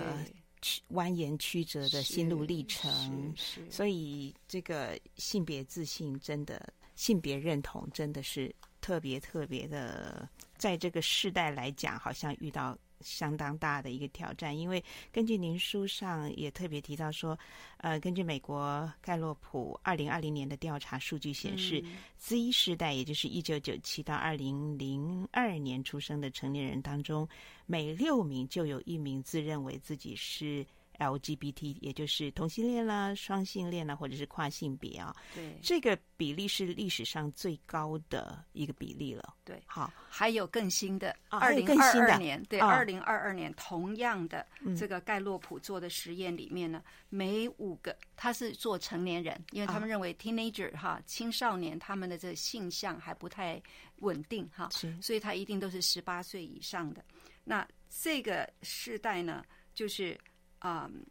[0.90, 3.34] 蜿蜒曲折的心路历程，
[3.70, 12.76] 所以这个性别自信真的，性别认同真的是特别特别的，在这个世代来讲，好像遇到。
[13.02, 17.38] 相当大的一个挑战，因为根据您书上也特别提到说，
[17.78, 27.28] 呃，根据美国盖洛普二零二零年的调查数据显示，嗯，Z 世代，也就是一九九七到二零零二年出生的成年人当中，
[27.66, 30.64] 每六名就有一名自认为自己是。
[30.98, 35.14] LGBT，也就是同性恋啦、双性恋啦，或者是跨性别啊。
[35.34, 39.34] 对，这个比例是历史上最高的一个比例了。
[39.44, 44.46] 对，好，还有更新的，二零二二年，对，二零二二年同样的
[44.78, 53.60] 这个盖洛普做的实验里面呢，嗯、每五个他是做成年人，因为他们认为 teenager 哈、啊、青少年他们的这个性向还不太
[53.96, 54.68] 稳定哈，
[55.00, 57.04] 所以他一定都是十八岁以上的。
[57.44, 60.16] 那这个世代呢，就是。
[60.64, 61.04] 嗯，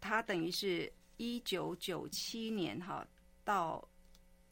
[0.00, 3.06] 他等于是一九九七年哈
[3.44, 3.86] 到，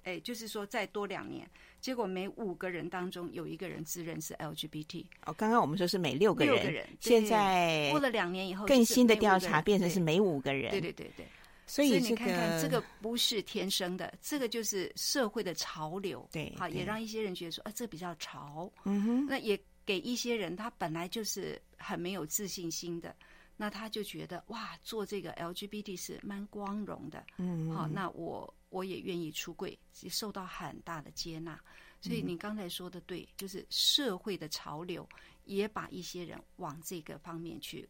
[0.05, 1.49] 哎，就是说再多两年，
[1.81, 5.05] 结果每五个人当中有一个人自认是 LGBT。
[5.27, 10.71] 哦，刚刚我们说是每六个人，六个人，现在过了两年以后，更新的调查变成是每五个人。
[10.71, 11.27] 对对对对，
[11.67, 16.29] 所以你看看这个不是天生的，这个就是社会的潮流。
[16.31, 18.71] 对，好，也让一些人觉得说，啊，这比较潮。
[18.85, 23.15] 嗯哼，那也给一些人他本来就是很没有自信心的。
[23.61, 31.61] 那他就觉得哇，做这个 LGBT 是蛮光荣的，嗯，好，那我我也愿意出柜，受到很大的接纳。
[32.01, 35.07] 所以你刚才说的对，就是社会的潮流
[35.45, 37.89] 也把一些人往这个方面去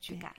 [0.00, 0.32] 去改。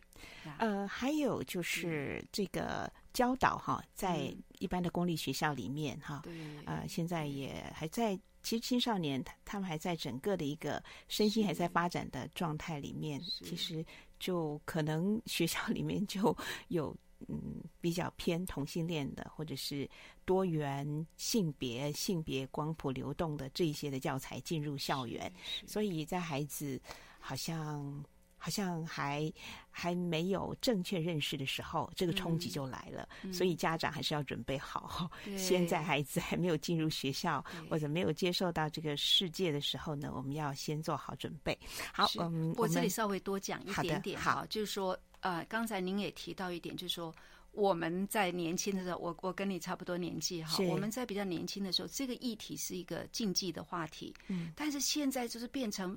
[0.57, 6.34] 呃，还有就是这个教导哈，在一般的公立学校里面哈，对，
[6.65, 8.17] 呃，现在也还在。
[8.43, 13.86] 其实青少年他他们还在整个的一个身心还在发展的状态里面，其实
[14.21, 16.38] 就可能 学校里面就
[16.69, 16.95] 有
[17.27, 19.89] 嗯比较偏同性恋的，或者是
[20.23, 25.31] 多元性别、性别光谱流动的这一些的教材进入校园，
[25.65, 26.79] 所以在孩子
[27.19, 28.05] 好像
[28.43, 29.32] 好像还
[29.69, 33.08] 还没有正确认识的时候，这个冲击就来了。
[33.21, 35.12] 嗯、所以家长还是要准备好。
[35.27, 41.56] 嗯、现在孩子还没有进入学校或者没有接受到这个世界的时候呢，我们要先做好准备。
[41.93, 47.13] 好，嗯，我这里稍微多讲一点点好，好，就是说，呃，刚才您也提到一点，就是说
[47.51, 54.12] 我们在年轻的时候，我我跟你差不多年纪哈，我们在比较年轻的时候，这个议题是一个禁忌的话题。
[54.30, 55.95] 嗯，但是现在就是变成。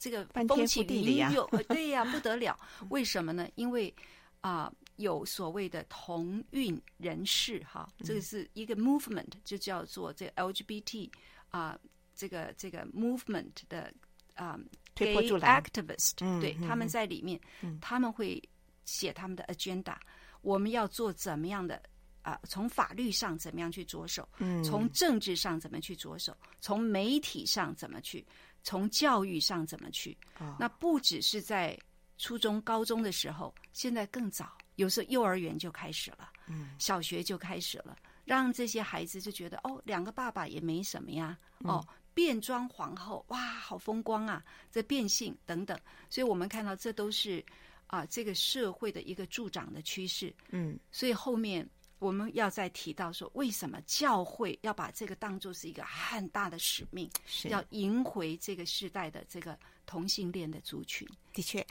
[0.00, 2.58] 这个风起云涌，对呀，不得了。
[2.88, 3.46] 为什么呢？
[3.54, 3.94] 因为
[4.40, 11.10] 啊、呃，有所谓的同运人士哈，这个是一个 movement，就叫做这个 LGBT
[11.50, 11.80] 啊、呃，
[12.14, 13.92] 这个这个 movement 的
[14.34, 14.60] 啊、呃、
[14.94, 18.42] ，gay activist，、嗯、对、嗯，他们在里面，嗯、他们会
[18.86, 19.94] 写他们的 agenda，
[20.40, 21.80] 我们要做怎么样的
[22.22, 22.40] 啊、呃？
[22.48, 24.28] 从法律上怎么样去着手？
[24.38, 26.36] 嗯，从政治上怎么去着手？
[26.60, 28.26] 从媒体上怎么去？
[28.62, 30.14] 从教育上怎么去？
[30.58, 31.78] 那不只是在
[32.18, 45.80] 初中、高中的时候，现在更早，有时候幼儿园就开始了，嗯，小学就开始了，让这些孩子就觉得哦，两个爸爸也没什么呀，哦，变装皇后，哇，好风光啊，这变性等等，
[46.10, 47.42] 所以我们看到这都是
[47.86, 51.66] 啊，这个社会的一个助长的趋势，嗯，所以后面。
[52.00, 61.06] 我们要再提到说，为什么教会要把这个当作是一个很大的使命，是要赢回这个时代的这个同性恋的族群？
[61.32, 61.64] 的确，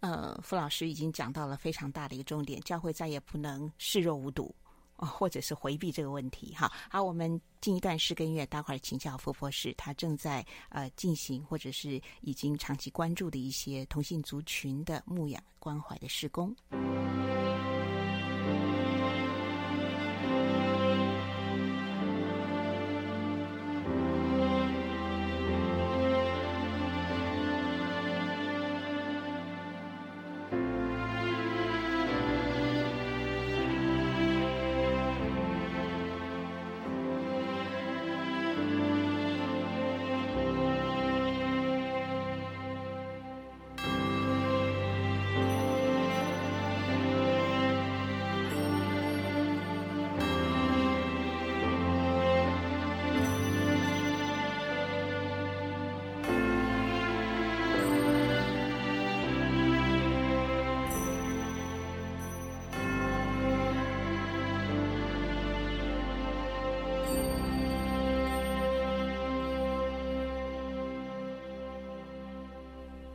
[0.00, 4.52] 呃，傅老师已经讲到了非常大的一个重点，教会再也不能视若无睹，
[4.96, 6.52] 或者是回避这个问题。
[6.52, 16.54] 哈，好，我们进一段诗歌音乐，待会儿请教傅博士，他正在呃进行或者是已经长期关注的一些同性族群的牧养关怀的施工。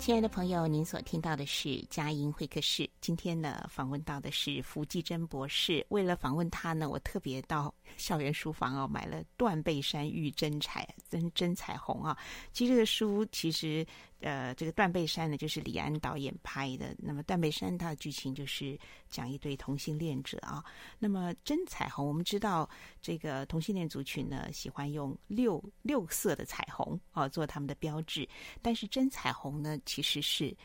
[0.02, 2.90] 亲爱的朋友，您所听到的是佳音会客室。
[3.02, 5.86] 今天呢，访问到的是符继珍博士。
[5.90, 12.18] 为了访问他呢，我特别到校园书房哦，买了《断背山遇真彩真真彩虹》啊。
[12.52, 13.86] 其实这个书其实。
[14.24, 16.96] 呃，这个断背山呢，就是李安导演拍的。
[17.00, 18.78] 那么断背山它的剧情就是
[19.10, 20.64] 讲一对同性恋者啊。
[21.00, 22.70] 那么真彩虹，我们知道
[23.02, 28.30] 这个同性恋族群呢，喜欢用六六色的彩虹啊做他们的标志。
[28.62, 30.56] 但是真彩虹呢，其实是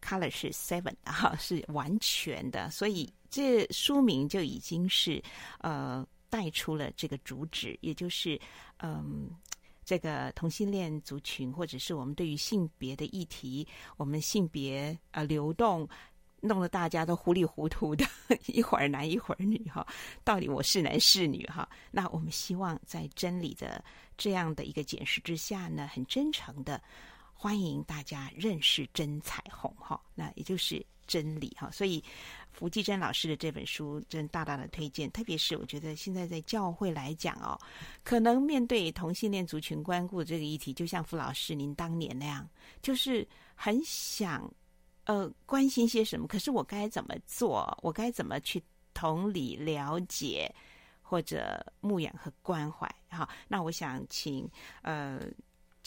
[0.00, 2.70] color 是 seven 啊， 是完全的。
[2.70, 5.22] 所以这书名就已经是
[5.58, 8.40] 呃带出了这个主旨，也就是
[8.78, 9.30] 嗯。
[9.84, 15.88] 这个同性恋族群，或者是我们对于性别的议题，我们性别呃流动，
[16.42, 18.04] 弄得大家都糊里糊涂的，
[18.52, 19.86] 一会儿男一会儿女哈，
[20.22, 21.66] 到底我是男是女哈？
[21.90, 23.82] 那我们希望在真理的
[24.18, 26.78] 这样的一个解释之下呢，很真诚的
[27.32, 32.04] 欢迎大家认识真彩虹哈，那也就是真理哈，所以。
[32.50, 37.56] 符季珍老师的这本书真大大的推荐，特别是我觉得现在在教会来讲哦，
[38.02, 42.48] 可能面对同性恋族群关顾这个议题，就像傅老师您当年那样，
[42.82, 44.52] 就是很想
[45.04, 47.78] 呃关心些什么，可是我该怎么做？
[47.80, 48.60] 我该怎么去
[48.92, 50.52] 同理了解
[51.00, 52.92] 或者牧养和关怀？
[53.08, 54.50] 好，那我想请
[54.82, 55.20] 呃。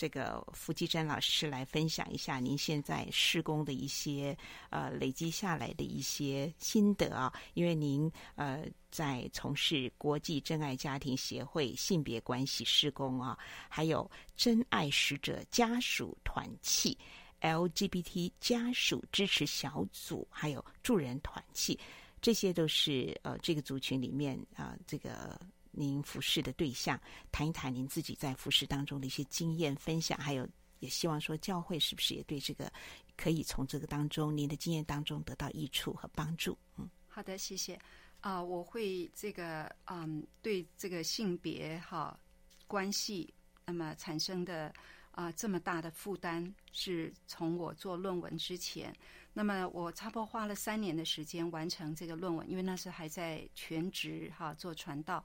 [0.02, 4.36] 这个符继珍老师来分享一下您现在施工的一些
[4.72, 13.38] 呃累积下来的一些心得啊，因为您呃在从事国际真爱家庭协会性别关系施工啊，
[13.70, 16.97] 还有真爱使者家属团契、
[17.39, 21.80] LGBT 家属支持小组，还有助人团契，
[22.20, 25.39] 这些都是呃这个族群里面啊、这个。
[25.72, 26.99] 您服侍的对象，
[27.32, 30.47] 谈一谈您自己在服侍当中的一些经验分享，还有
[30.80, 32.72] 也希望说教会是不是也对这个
[33.15, 36.57] 可以从这个当中您的经验当中得到益处和帮助？
[36.78, 37.80] 嗯，好的，谢谢。
[38.19, 42.19] 啊、我会这个嗯，对这个性别哈
[42.67, 43.34] 关系
[43.65, 44.72] 那么产生的
[45.11, 48.95] 啊、这么大的负担，是从我做论文之前
[49.34, 55.24] 那么我差不多花了三年的时间完成这个论文，因为那时还在全职哈做传道。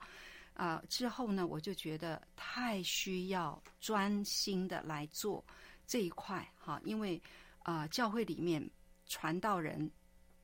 [0.56, 5.44] 啊、之后呢，我就觉得太需要专心的来做
[5.86, 7.22] 这一块哈，因为
[7.62, 8.66] 啊、教会里面
[9.06, 9.90] 传道人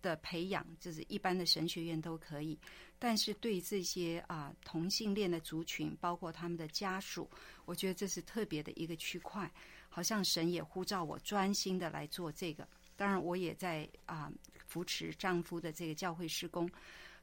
[0.02, 2.58] 的培养，就是一般的神学院都可以，
[2.98, 7.30] 但是对这些啊、同性恋的族群，包括他们的家属，
[7.64, 9.50] 我觉得这是特别的一个区块，
[9.88, 12.68] 好像神也呼召我专心的来做这个。
[12.96, 14.30] 当然，我也在啊、
[14.66, 16.68] 扶持丈夫的这个教会事工，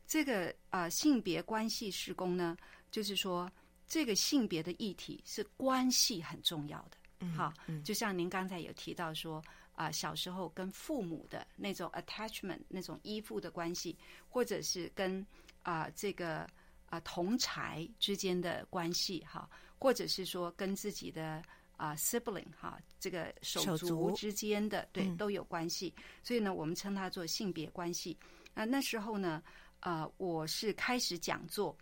[0.08, 2.58] 这个啊、性别关系事工呢。
[2.92, 3.52] 就是说，
[3.88, 6.98] 这个性别的议题是关系很重要的。
[7.20, 13.98] 嗯，好，就像您刚才有提到说，啊、呃，小时候跟父母的那种 attachment，那种依附的关系，
[14.30, 15.20] 或者是跟
[15.62, 16.50] 啊、呃、这个啊、
[16.92, 21.44] 呃、同才之间的关系，哈，或者是说跟自己的
[21.76, 25.94] 啊、呃、sibling 哈，这个手足之间的，对，都有关系。
[26.24, 28.18] 所以呢，我们称它做性别关系。
[28.54, 29.44] 那那时候呢，
[29.82, 31.78] 呃，我是开始讲座。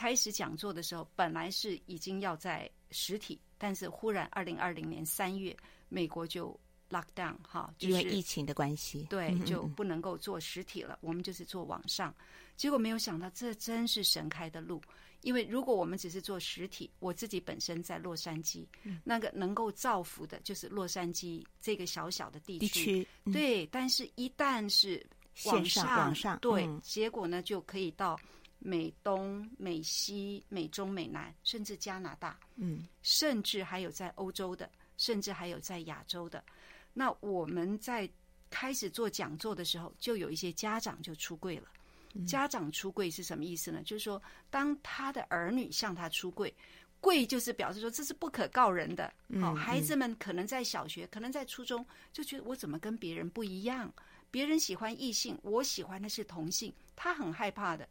[0.00, 5.54] 开始讲座的时候，本来是已经要在实体，但是忽然二零二零年三月，
[5.90, 10.98] 美国就 lock down 哈，就是、因为疫情的关系，对，就不能够做实体了。
[11.02, 12.14] 我们就是做网上，
[12.56, 14.80] 结果没有想到，这真是神开的路。
[15.20, 18.66] 因为如果我们只是做实体，我自己本身在洛杉矶，
[19.04, 23.66] 那个能够造福的就是洛杉矶这个小小的地区，地区对。
[23.66, 25.06] 但是，一旦是
[25.44, 28.18] 网上，网上对，结果呢就可以到。
[28.60, 36.44] 美东、美西、美中、美南，甚至加拿大，嗯，甚至还有在欧洲的，甚至还有在亚洲的。
[36.92, 38.08] 那我们在
[38.50, 41.68] 开始做讲座的时候，就有一些家长就出柜了。
[42.14, 43.82] 嗯、家长出柜是什么意思呢？
[43.82, 46.52] 就是说，当他的儿女向他出柜，
[47.00, 49.12] 柜就是表示说这是不可告人的。
[49.40, 53.92] 好、孩子们可能在小学，可能在初中，就觉得我怎么跟别人不一样？
[54.32, 57.88] 别人喜欢异性，我喜欢的是同性，他很害怕的。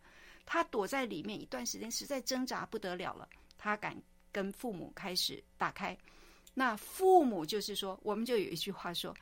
[0.52, 3.30] 他躲在里面一段时间，实在挣扎不得了了。
[3.56, 3.96] 他敢
[4.32, 5.96] 跟父母开始打开，
[6.56, 9.16] 那父母就是说，我们就有一句话说：“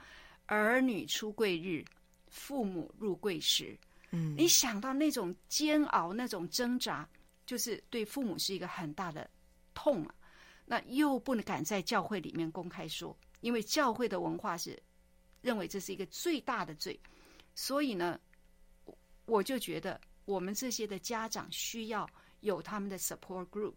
[0.48, 1.84] 儿女出柜日，
[2.30, 3.78] 父母入柜时。”
[4.12, 7.06] 嗯，你想到那种煎熬、那种挣扎，
[7.46, 9.30] 就是对父母是一个很大的
[9.74, 10.16] 痛啊。
[10.64, 14.82] 那又不能敢在教会里面公开说，因为教会的文化是
[15.42, 16.98] 认为这是一个最大的罪，
[17.54, 18.18] 所以呢，
[19.26, 20.00] 我就觉得。
[20.28, 22.08] 我们这些的家长需要
[22.42, 23.74] 有他们的 support group，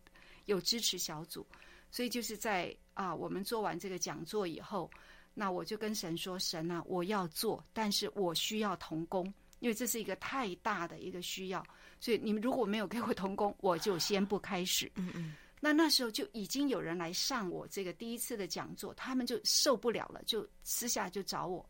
[0.46, 1.46] 有支持小组，
[1.92, 4.90] 所以就是在啊，我们做完这个讲座以后，
[5.32, 11.64] 那我就跟神说：“神啊，我要做，但是我需要童工，因为这是一个太大的一个需要，
[12.00, 15.36] 所以你们如果没有给我童工，我就先不开始。”嗯嗯。
[15.60, 21.64] 那那时候就已经有人来上我这个第一次的讲座，他们就受不了了，就私下就找我，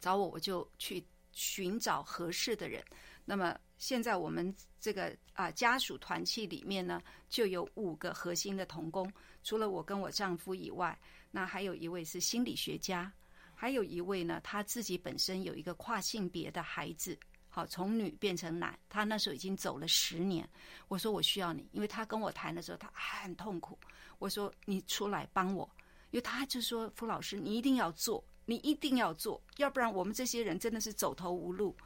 [0.00, 2.82] 找我，我就去寻找合适的人。
[3.30, 9.08] 那么现在我们这个啊家属团契里面呢，就有五个核心的同工，
[9.44, 10.98] 除了我跟我丈夫以外，
[11.30, 13.12] 那还有一位是心理学家，
[13.54, 17.16] 还有一位呢，他自己本身有一个跨性别的孩子，
[17.48, 20.44] 好，从女变成男，他那时候已经走了十年。
[20.88, 22.90] 我说我需要你，因为他跟我谈的时候他
[23.22, 23.78] 很痛苦。
[24.18, 25.70] 我说你出来帮我，
[26.10, 31.76] 因为他就说傅老师你一定要做，你一定要做，要不然我们这些人真的是走投无路。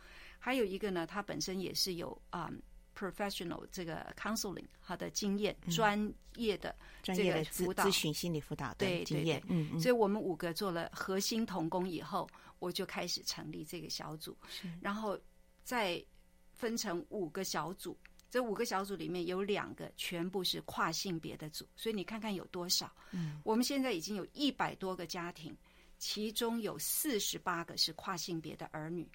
[0.44, 2.58] 还有一个呢，他本身也是有啊、um,
[2.94, 9.42] professional 这个 counseling 他的经验，嗯、专业的这个辅导、咨询心理辅导的经验。
[9.48, 9.80] 嗯嗯。
[9.80, 12.28] 所以我们五个做了核心同工以后，
[12.58, 14.36] 我就开始成立这个小组，
[14.82, 15.18] 然后
[15.62, 16.04] 再
[16.52, 17.98] 分成五个小组。
[18.30, 22.94] 这五个小组里面有两个全部是跨性别的组，所以你看看有多少？
[23.12, 25.56] 嗯，我们现在已经有一百多个家庭，
[25.96, 29.08] 其中有四十八个是跨性别的儿女。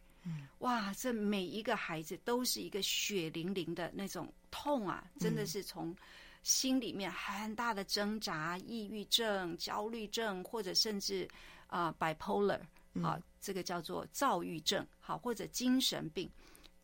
[0.60, 5.10] 哇，这每一个孩子都是一个血淋淋的那种痛啊！
[5.20, 5.96] 真的是从
[6.44, 11.26] 心里面很大的挣扎，抑郁症、焦虑症，或者甚至
[11.68, 12.60] 啊、呃、bipolar
[13.02, 16.30] 啊，这个叫做躁郁症，好，或者精神病、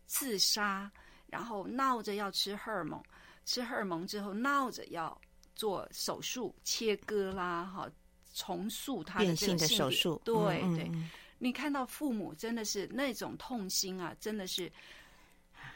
[0.05, 0.89] 自杀，
[1.27, 3.03] 然后闹着要吃荷尔蒙，
[3.43, 5.19] 吃荷尔蒙之后闹着要
[5.53, 7.89] 做手术切割啦，哈，
[8.33, 10.87] 重塑他的这个性的手术，对对。
[10.87, 11.09] 嗯嗯
[11.45, 14.71] 你看到父母真的是那种痛心啊，真的是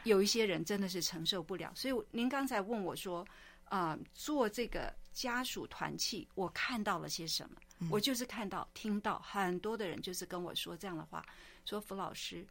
[0.04, 1.72] 有一些人真的是承受不了。
[1.76, 3.20] 所以您刚才问我说，
[3.66, 7.58] 啊、呃，做这个家属团契，我看到了些什么？
[7.82, 11.24] 嗯、我就是看到、听到很多的人就是跟我说这样的话，
[11.66, 12.44] 说傅老师，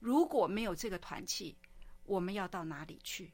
[0.00, 1.54] 如果没有这个团契，
[2.06, 3.30] 我们要到哪里去？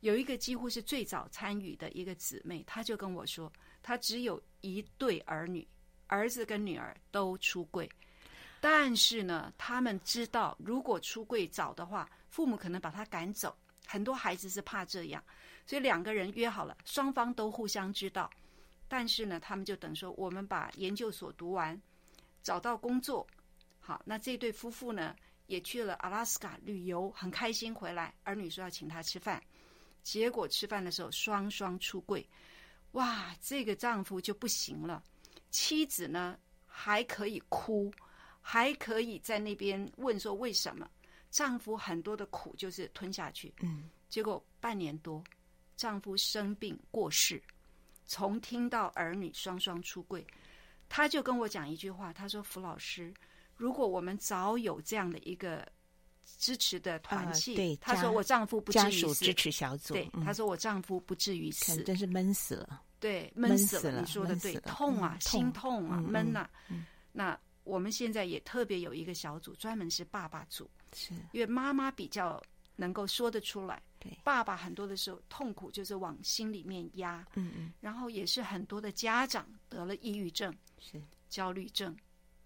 [0.00, 3.50] 有一个几乎是最早参与的一个姊妹，她就跟我说，
[3.82, 5.66] 她只有一对儿女，
[6.06, 7.88] 儿子跟女儿都出柜。
[8.60, 13.56] 但是呢，他们知道如果出柜早的话，父母可能把他赶走。
[13.86, 15.22] 很多孩子是怕这样，
[15.64, 18.30] 所以两个人约好了，双方都互相知道。
[18.86, 21.80] 但是呢，他们就等说，我们把研究所读完，
[22.42, 23.26] 找到工作。
[23.80, 28.12] 好，那这对夫妇呢，也去了阿拉斯加旅游，很开心回来。
[28.24, 29.42] 儿女说要请他吃饭，
[30.02, 32.26] 结果吃饭的时候双双出柜。
[32.92, 35.02] 哇，这个丈夫就不行了。
[35.50, 37.90] 妻子呢还可以哭，
[38.50, 40.88] 还可以在那边问说为什么。
[41.30, 43.52] 丈夫很多的苦就是吞下去。
[43.60, 45.22] 嗯，结果半年多，
[45.76, 47.42] 丈夫生病过世。
[48.06, 50.26] 从听到儿女双双出柜，
[50.88, 53.12] 他就跟我讲一句话，他说：“福老师，
[53.54, 55.68] 如果我们早有这样的一个
[56.38, 64.00] 支持的团契，呃、对，他说我丈夫不至于死，家属支持小组，对，他说我丈夫不至于死，真是闷死了。”对，闷死了。
[64.00, 66.48] 你说的对，痛啊，心痛啊，闷呐。
[67.12, 67.38] 那
[67.68, 72.42] 我们现在也特别有一个小组，专门是爸爸组，是因为妈妈比较
[72.76, 73.82] 能够说得出来。
[73.98, 77.26] 对，爸爸很多的时候痛苦就是往心里面压。
[77.34, 77.72] 嗯嗯。
[77.80, 81.94] 然后也是很多的家长得了抑郁症，是焦虑症，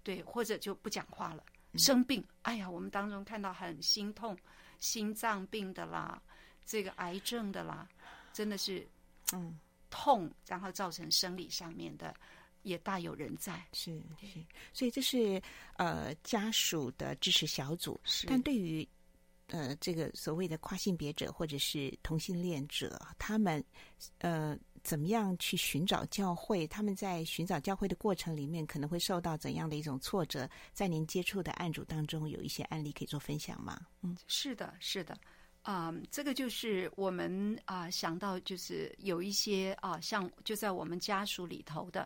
[0.02, 1.44] 对，或者就不讲话了，
[1.74, 2.24] 生病。
[2.42, 4.36] 哎呀，我们当中看到很心痛，
[4.80, 6.20] 心脏病的啦，
[6.66, 7.88] 这个癌症的啦，
[8.32, 8.86] 真的是，
[9.32, 9.58] 嗯。
[9.94, 12.14] 痛，然后造成生理上面的，
[12.62, 13.64] 也大有人在。
[13.72, 15.40] 是是，所以这是
[15.76, 18.00] 呃家属的支持小组。
[18.04, 18.86] 是，但对于
[19.48, 23.62] 呃这个所谓的跨性别者或者是同性恋者，他们
[24.18, 26.66] 呃怎么样去寻找教会？
[26.66, 30.48] 他们在寻找教会的过程里面，可能会受到怎样的一种挫折？
[30.72, 33.80] 在您接触的案主当中，有一些案例可以做分享吗？
[34.02, 35.16] 嗯，是的，是的。
[35.62, 42.04] 啊、嗯，这个就是我们啊、呃、想到，就是有一些啊，像就在我们家属里头的，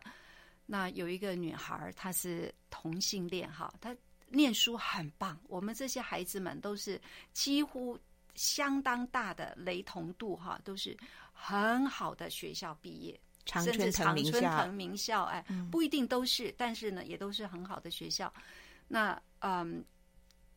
[0.67, 3.97] 那有一个女孩，她是同性恋哈，她
[4.29, 7.01] 念书很棒，我们这些孩子们都是
[7.33, 7.99] 几乎
[8.35, 10.97] 相当大的雷同度哈，都是
[11.33, 18.33] 很好的学校毕业，长春藤甚至常春藤名校，哎，不一定都是，但是呢，也都是很好的学校。
[18.89, 19.85] 那嗯。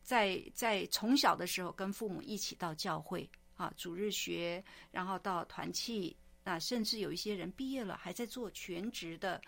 [0.02, 9.40] 在在从小的时候跟父母一起到教会啊，主日学，然后到团契，那甚至有一些人毕业了还在做全职的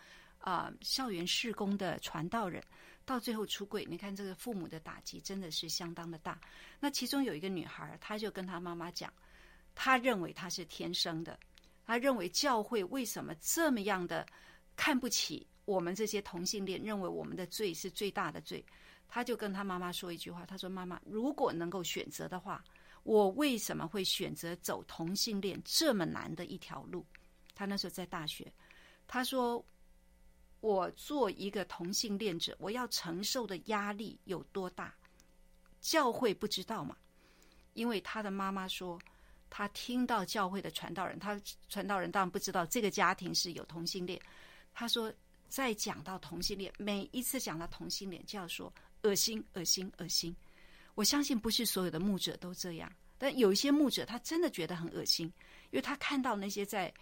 [0.41, 2.63] 啊校园事工的传道人，
[3.05, 6.39] 到最后出柜，你看这个父母的打击真的是相当的大。
[6.79, 9.11] 那其中有一个女孩，她就跟她妈妈讲，
[9.73, 11.39] 她认为她是天生的，
[11.85, 14.25] 她认为教会为什么这么样的
[14.75, 18.65] 看不起我们这些同性恋，认为我们的罪是最大的罪。
[19.13, 22.63] 他就跟他妈妈说一句话，他说：“妈妈，如果能够选择的话，
[23.03, 27.05] 我为什么会选择走同性恋这么难的一条路？”
[27.53, 28.49] 他那时候在大学，
[29.07, 29.61] 他说
[30.62, 34.93] ：“我做一个同性恋者，我要承受的压力有多大？
[35.82, 36.95] 教会不知道嘛？
[37.74, 38.97] 因为他的妈妈说，
[39.49, 44.18] 他听到教会的传道人，他传道人当然不知道这个家庭是有同性恋。
[44.74, 45.14] 他说，
[45.49, 50.36] 在讲到同性恋，每一次讲到同性恋，就要说。”恶心，恶心，恶心！
[50.93, 52.88] 我相信不是所有的牧者都这样，
[53.18, 55.26] 但有一些牧者他真的觉得很恶心，
[55.72, 56.93] 因为他看到那些在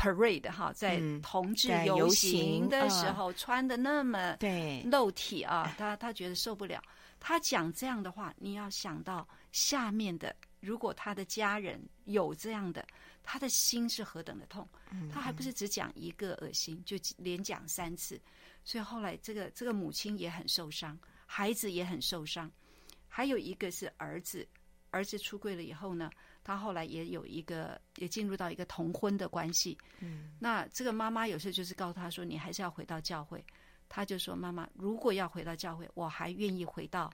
[0.00, 6.82] parade 哈，在同志游行的时候穿的那么对露体啊，他他觉得受不了。
[7.18, 12.86] 他讲这样的话，你要想到下面的，如果他的家人有这样的，
[13.22, 14.66] 他的心是何等的痛。
[15.12, 18.18] 他还不是只讲一个恶心，就连讲三次，
[18.64, 20.98] 所以后来这个这个母亲也很受伤。
[21.26, 22.50] 孩子也很受伤，
[23.06, 24.48] 还有一个是儿子，
[24.90, 26.10] 儿子出柜了以后呢，
[26.50, 29.78] 他后来也有一个，也进入到一个同婚的关系。
[30.00, 33.44] 嗯，那这个妈妈有时候就是告诉他说：“你还是要回到教会。”
[33.88, 37.10] 他就说：“妈妈，如果要回到教会，我还愿意回到。”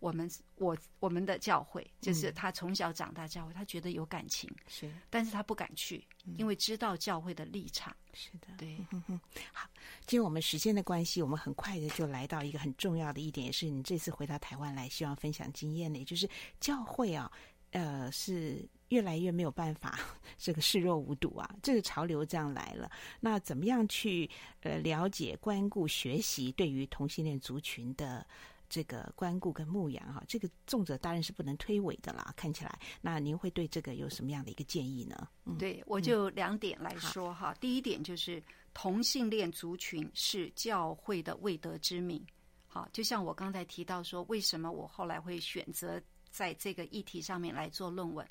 [0.00, 7.96] 我们我我们的教会，就是他从小长大教会，嗯、他觉得有感情，是，但是他不敢去，嗯、因为知道教会的立场。
[8.12, 8.76] 是的，对。
[8.92, 9.20] 嗯哼，
[9.54, 9.66] 好，
[10.06, 16.28] 今天我们时间的关系，我们很快的就来到一个很重要的一点，也是你这次回到台湾来，希望分享经验的，也就是
[16.60, 17.32] 教会啊，
[17.74, 20.00] 呃，是越来越没有办法
[20.38, 22.90] 这个视若无睹啊，这个潮流这样来了。
[23.20, 24.28] 那怎么样去
[24.62, 28.26] 呃了解、关顾、学习对于同性恋族群的？
[28.66, 32.32] 这个关顾跟牧养哈，这个重者当然是不能推诿的啦。
[32.34, 35.28] 看起来，那您会对这个有什么样的一个建议呢？
[35.44, 37.52] 嗯、对，我就两点来说哈。
[37.52, 42.24] 嗯、第一点就是同性恋族群是教会的未得之名。
[42.66, 46.02] 好，就像我刚才提到说，为什么我后来会选择
[46.34, 48.26] 在这个议题上面来做论文？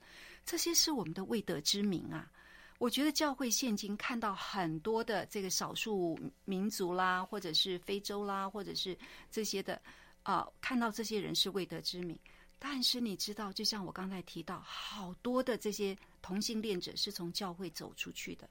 [0.46, 2.30] 这些是我们的未得之名啊。
[2.80, 8.98] 我觉得教会现今看到很多的这个少数民族啦，或者是非洲啦，或者是
[9.32, 9.82] 这些的。
[10.24, 12.18] 啊、看到这些人是未得之名。
[12.58, 18.50] 但是你知道，就像我刚才提到，好多的这些同性恋者是从教会走出去的。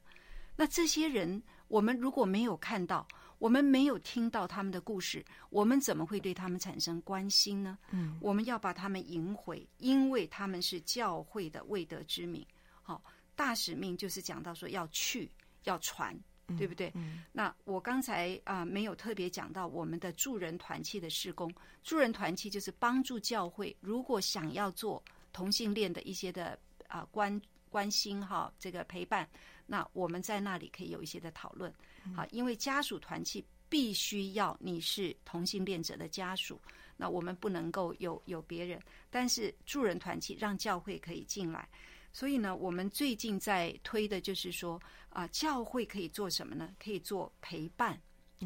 [0.55, 3.09] 那这些人，我们如果没有看到，
[3.43, 7.76] 我们没有听到他们的故事，我们怎么会对他们产生关心呢？
[7.90, 12.47] 嗯，我们要把他们赢回，因为他们是教会的未得之名。
[12.82, 13.03] 好，
[13.34, 15.28] 大使命就是讲到说要去，
[15.64, 16.16] 要传。
[16.59, 16.93] 对不对？
[16.95, 21.51] 嗯、那我刚才啊、呃、没有特别讲到我们的助人团契的施工。
[21.82, 27.40] 助人团契就是帮助教会，如果想要做同性恋的一些的啊、呃、关
[27.70, 29.26] 关心哈，这个陪伴，
[29.66, 31.72] 那我们在那里可以有一些的讨论。
[32.14, 36.61] 好，因为家属团契必须要你是同性恋者的家属，
[36.96, 38.80] 那我们不能够有有别人。
[39.11, 41.68] 但是助人团契让教会可以进来。
[42.12, 44.74] 所以呢，我们最近在推的就是说，
[45.09, 46.74] 啊、呃，教会可以做什么呢？
[46.78, 47.98] 可以做陪伴，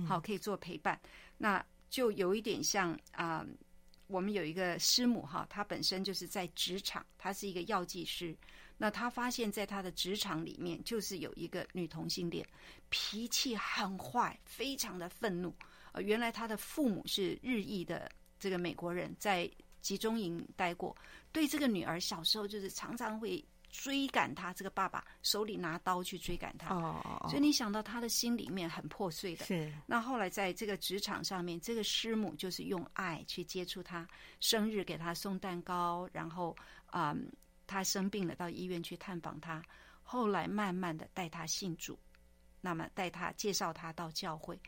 [0.06, 0.96] 好，可以做陪伴。
[1.02, 3.46] 嗯、那就有一点像啊、呃，
[4.06, 8.36] 我们有一个师母哈，她本身就是在职场，她是一个药剂师。
[8.76, 12.46] 那他发现，在他的职场里面，就是有一个女同性恋，
[12.90, 15.54] 脾气很坏，非常的愤怒。
[15.92, 19.50] 呃，原来他的父母是日裔的这个美国人，在
[19.80, 20.96] 集中营待过，
[21.32, 23.44] 对这个女儿小时候就是常常会。
[23.68, 27.28] 追赶他，这个爸爸手里拿刀去追赶他，oh.
[27.28, 29.44] 所以你想到他的心里面很破碎的。
[29.44, 29.70] 是。
[29.86, 34.06] 那后来在这个职场上面，这个师母就是用爱去接触他，
[34.40, 36.56] 生日给他送蛋糕，然后
[36.86, 37.30] 啊、嗯，
[37.66, 39.62] 他生病了到医院去探访他，
[40.02, 41.98] 后来慢慢的带他信主，
[42.60, 44.58] 那么带他介绍他到教会。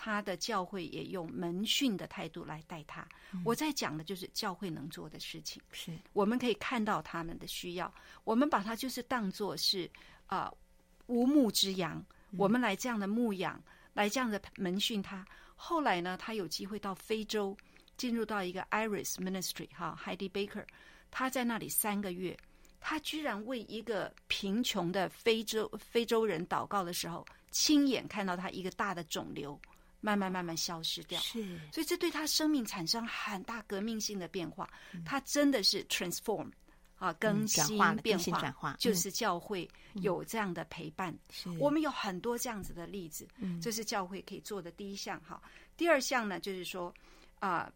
[0.00, 3.04] 他的教会也用门训的态度来带他。
[3.32, 5.60] 嗯、我在讲的就是教会能做的事情。
[5.72, 7.92] 是，我们可以看到他们的需要，
[8.22, 9.90] 我们把它就是当做是
[10.26, 10.56] 啊、呃、
[11.06, 12.00] 无牧之羊，
[12.36, 13.60] 我们来这样的牧养，
[13.92, 15.26] 来这样的门训他。
[15.56, 17.56] 后来呢，他有机会到非洲，
[17.96, 20.64] 进入到一个 Iris Ministry 哈，Heidi Baker，
[21.10, 22.36] 他在那里三个月，
[22.80, 29.58] 他居然为一个贫穷的非洲非洲人祷告的时候，亲眼看到他一个大的肿瘤。
[30.00, 34.70] 慢慢慢慢消失掉，是，所以这对他生命产生很大革命性的变化。
[34.92, 36.48] 嗯、他真的是 transform
[36.94, 41.12] 啊，更新变化，转化，就是教会有这样的陪伴。
[41.58, 45.20] 我们有很多这样子的例子，嗯，这是教会可以做的第一项。
[45.20, 45.42] 哈，
[45.76, 46.94] 第二项呢，就是说
[47.40, 47.72] 啊、呃，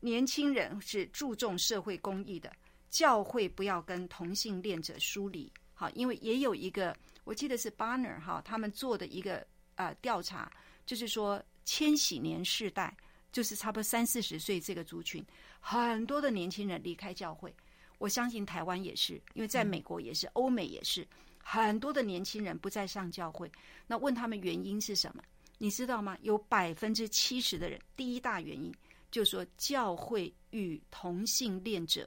[0.00, 2.52] 年轻人是注重社会公益的，
[2.90, 5.52] 教会不要跟同性恋者疏离。
[5.74, 10.50] 好，因为也有一个，我记得是 Banner 哈，他们做的一个呃调查。
[10.86, 12.96] 就是说，千禧年世代，
[13.32, 15.26] 就是差不多三四十岁这个族群，
[15.58, 17.52] 很多的年轻人离开教会。
[17.98, 21.04] 我相信台湾也是，因为在美国也是，欧美也是，
[21.42, 23.50] 很多的年轻人不再上教会。
[23.84, 25.22] 那问他们原因是什么？
[25.58, 26.16] 你知道吗？
[26.22, 28.72] 有百分之七十的人，第一大原因
[29.16, 32.06] 就是说教会与同性恋者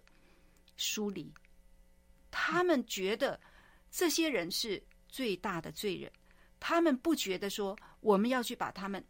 [0.77, 1.33] 疏离，
[2.29, 3.39] 他们觉得
[3.89, 6.11] 这些人是最大的罪人。
[6.59, 9.03] 他们不觉得说我们要去把他们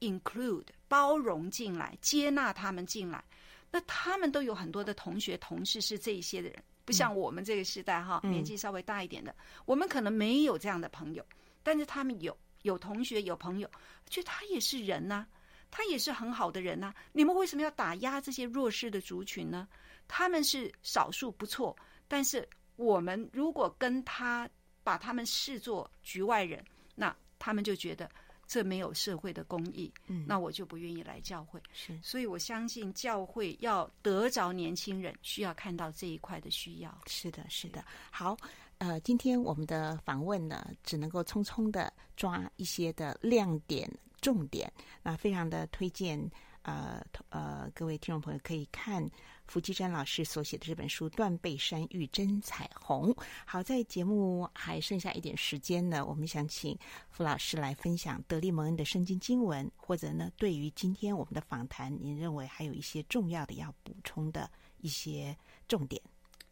[0.00, 3.22] include 包容进来，接纳他们进来。
[3.70, 9.32] 那他们都有很多的同学同事是这一些的人，不像我们这个时代哈，嗯、年纪稍微大一点的，
[9.64, 11.24] 我们可能没有这样的朋友，
[11.62, 13.70] 但是他们有有同学有朋友，
[14.10, 15.28] 觉得他也是人呐、啊，
[15.74, 16.94] 他也是很好的人呐、啊。
[17.12, 19.66] 你们为什么要打压这些弱势的族群呢？
[20.06, 24.48] 他们是少数不错，但是我们如果跟他
[24.84, 26.64] 把他们视作局外人。
[26.94, 28.08] 那他们就觉得
[28.46, 31.60] 这没有社会的公义，嗯，那我就不愿意来教会。
[31.72, 36.98] 是，所以我相信教会要得着年轻人，需要看到这一块的需要。
[37.06, 37.84] 是的，是的。
[38.12, 38.36] 好，
[38.78, 43.90] 呃，今天我们的访问呢，只能够匆匆的抓一些的亮点、
[44.24, 44.72] 重点，
[45.02, 46.18] 那非常的推荐。
[46.62, 49.06] 呃呃，各位听众朋友可以看
[49.46, 53.12] 福记詹老师所写的这本书《断背山遇真彩虹》。
[53.44, 56.74] 好，在节目还剩下一点时间呢，我们想请
[57.10, 65.36] 福老师来分享得力蒙恩的圣经经文，或者呢，对于今天我们的访谈，您认为还有一些重要的要补充的一些
[65.68, 66.00] 重点？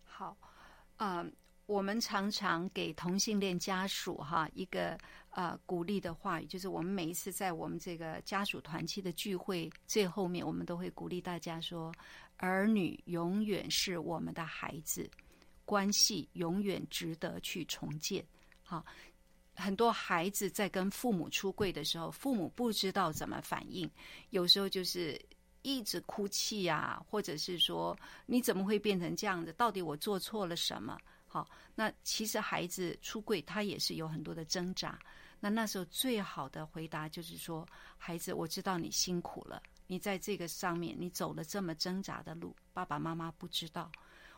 [0.04, 0.36] 好，
[0.98, 1.26] 啊、呃。
[1.66, 4.98] 我们常常给同性恋家属哈一个
[5.32, 11.92] 呃鼓励的话语，就是我们每一次在我们这个家属团契的聚会最后面，我们都会鼓励大家说：
[12.36, 15.10] 儿女永远是我们的孩子，
[15.64, 18.24] 关系永远值得去重建。
[18.62, 18.84] 好，
[19.54, 23.90] 很多孩子在跟父母出柜的时候，父母不知道怎么反应，
[24.30, 25.20] 有时候就是
[25.62, 29.52] 一直哭泣啊，或者是说你怎么会变成这样子？
[29.54, 30.98] 到底我做错了什么？
[31.26, 34.98] 好，那其实孩子出柜，他也是有很多的挣扎。
[35.44, 37.66] 那那时候最好的回答就是说
[37.98, 43.90] ：“孩子，我知道你辛苦了，你在这个上面，你走了这么挣扎的路，爸爸妈妈不知道。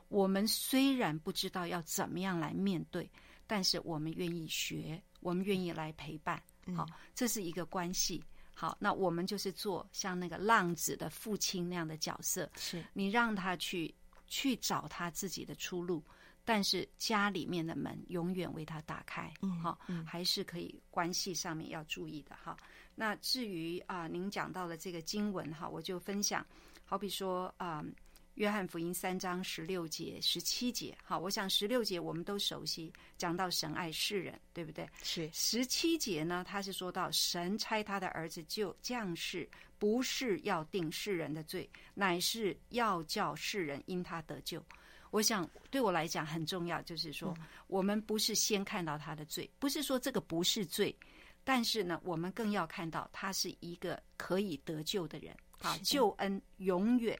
[0.08, 3.06] 我们虽然不知道要怎么样来面对，
[3.46, 6.42] 但是我们愿意学，我们愿意来陪伴。
[6.74, 8.24] 好，这是一个关系。
[8.54, 12.50] 好，那我们就是做像那个浪子的父亲那样的角色。
[12.56, 13.94] 是你让他去
[14.26, 16.02] 去找他自己的出路，
[16.44, 19.32] 但是家里面的门永远为他打开。
[19.42, 22.56] 嗯，好，还是可以关系上面要注意的哈。
[22.94, 26.46] 那至于啊，您讲到的这个经文哈，我就分享，
[26.84, 27.84] 好比说啊。
[28.34, 34.90] 约翰福音三章十六节、十七节，哈，我想十六节我们都熟悉，讲到神爱世人，对不对？
[35.04, 35.30] 是。
[35.32, 44.60] 十七节呢，他是说到神差他的儿子就降世，不是要定世人的罪，乃是要叫世人因他得救。
[45.14, 50.92] 我想对我来讲很重要，就是说、嗯、我们不是先看到他的罪，不是说这个不是罪，
[51.44, 57.16] 但是呢，我们更要看到他是一个可以得救的人，啊，救恩永远。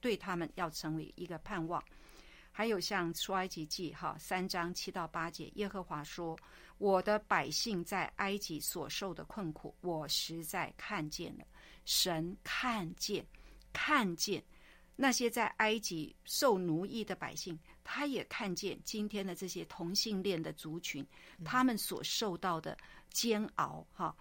[0.00, 1.82] 对他们要成为一个盼望，
[2.52, 6.38] 还有像出埃及记哈三章七到八节，耶和华说
[6.78, 11.44] ：“我的百姓在埃及所受的困苦，我实在看见了。
[11.84, 13.26] 神看见，
[13.72, 14.42] 看见
[14.96, 21.06] 那些在埃及受奴役的百姓，他也看见今天的这些同性恋的族群，
[21.44, 22.76] 他们所受到的
[23.10, 24.16] 煎熬哈。”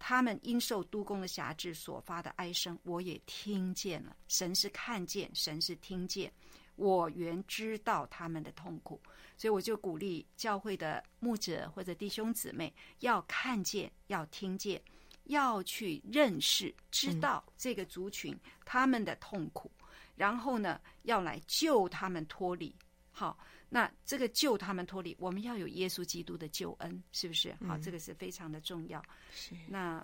[0.00, 4.16] 他们因受督工的辖制所发的哀声，我也听见了。
[4.28, 6.32] 神是看见，神是听见。
[6.76, 9.02] 我原知道他们的痛苦，
[9.36, 14.80] 所以我就鼓励教会的牧者或者弟兄姊妹要看见，要听见，
[15.24, 19.84] 要去认识，知道这个族群他们的痛苦，嗯、
[20.18, 22.74] 然后呢，要来救他们脱离。
[23.10, 23.38] 好。
[23.70, 27.54] 那这个救他们脱离，我们要有耶稣基督的救恩，是不是？
[27.66, 29.04] 好，这个是非常的重要。
[29.30, 29.54] 是。
[29.68, 30.02] 那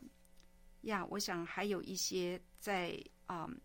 [0.82, 3.58] 呀，我想还有一些在啊、嗯，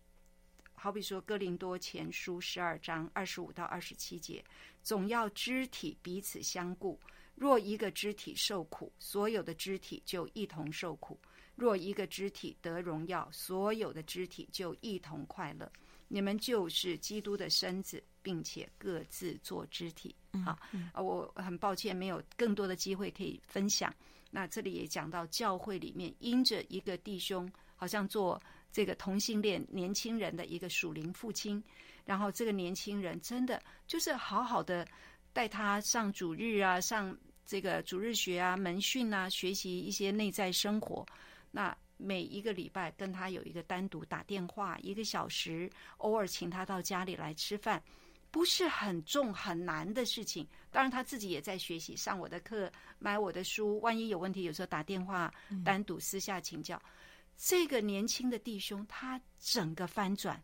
[0.72, 4.42] 好比说哥林多前书十二章二十五到二十七节，
[4.82, 6.98] 总要肢体彼此相顾。
[7.34, 11.14] 若一个肢体受苦，所有的肢体就一同受苦；
[11.56, 15.70] 若一个肢体得荣耀，所有的肢体就一同快乐。
[16.12, 20.12] 你们就是基督的身子，并且各自做肢体。
[20.44, 20.58] 好，
[20.92, 23.94] 啊，我很抱歉没有更多的机会可以分享。
[24.28, 28.42] 那这里也讲到教会里面，因着一个弟兄，好像做
[28.72, 31.62] 这个同性恋年轻人的一个属灵父亲，
[32.04, 34.84] 然后这个年轻人真的就是好好的
[35.32, 41.06] 带他上主日啊，上这个主日学啊、门训啊，学习一些内在生活。
[41.52, 47.82] 那每一个礼拜跟他有一个单独打电话一个小时，偶尔请他到家里来吃饭，
[48.30, 50.46] 不是很重很难的事情。
[50.70, 53.78] 当然他自己也在学习，上我的课，买我的书。
[53.80, 55.32] 万一有问题，有时候打电话
[55.64, 56.76] 单独私下请教。
[56.76, 56.90] 嗯、
[57.36, 60.42] 这个年轻的弟兄，他整个翻转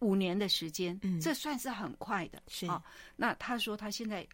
[0.00, 2.42] 五年的时间，嗯、这算是很快的。
[2.48, 2.82] 是啊，
[3.16, 4.26] 那他说他现在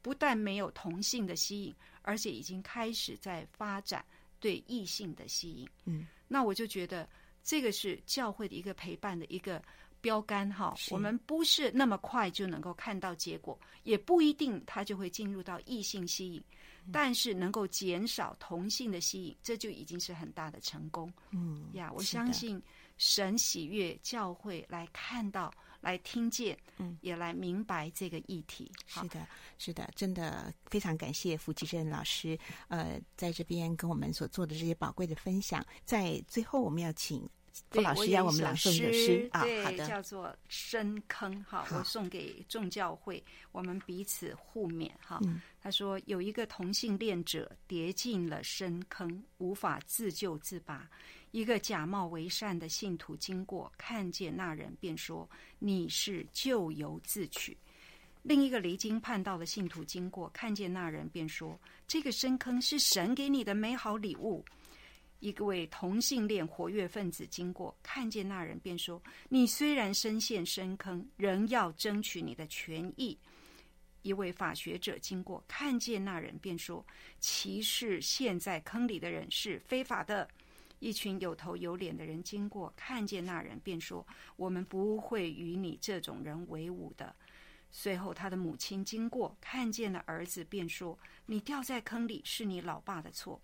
[0.00, 4.04] 不但没有同性的吸引，而且已经开始在发展。
[4.40, 7.08] 对异性的吸引，嗯，那我就觉得
[7.44, 9.62] 这个是教会的一个陪伴的一个
[10.00, 10.74] 标杆哈。
[10.90, 16.42] 我们不是那么快就能够看到结果，也不一定他就会进入到异性吸引，
[16.86, 21.12] 嗯，但是能够减少同性的吸引，这就已经是很大的成功。
[21.30, 22.60] 嗯呀，我相信
[22.96, 25.52] 神喜悦教会来看到。
[25.80, 28.70] 来听见，嗯，也来明白这个议题。
[28.86, 29.26] 是的，
[29.58, 35.64] 是的，真的非常感谢符吉正老师，呃，在这边跟我们所做的这些宝贵的分享。
[35.84, 37.28] 在最后，我们要请
[37.70, 45.18] 傅老师要我们朗诵一首诗啊，好的，叫做《深坑》哈，我送给众教会，我们彼此互勉哈。
[45.24, 50.88] 嗯，他说有一个同性恋者跌进了深坑，无法自救自拔。
[51.30, 55.28] 一个假冒为善的信徒经过，看见那人，便说
[55.60, 57.56] ：“你是咎由自取。”
[58.22, 64.44] 另一个离经叛道的信徒经过，看见那人，便说：“这个深坑是神给你的美好礼物。”
[65.20, 73.16] 一个位同性恋活跃分子经过，看见那人，便说：“你虽然身陷深坑，仍要争取你的权益。”
[74.02, 76.84] 一位法学者经过，看见那人，便说
[77.20, 80.26] ：“歧视陷在坑里的人是非法的。”
[80.80, 84.04] 一群有头有脸的人经过，看见那人，便说
[84.34, 87.14] ：“我们不会与你这种人为伍的。”
[87.70, 93.40] 随后，他的母亲经过，看见了儿子，便说：“你掉在坑里是你老爸的错。”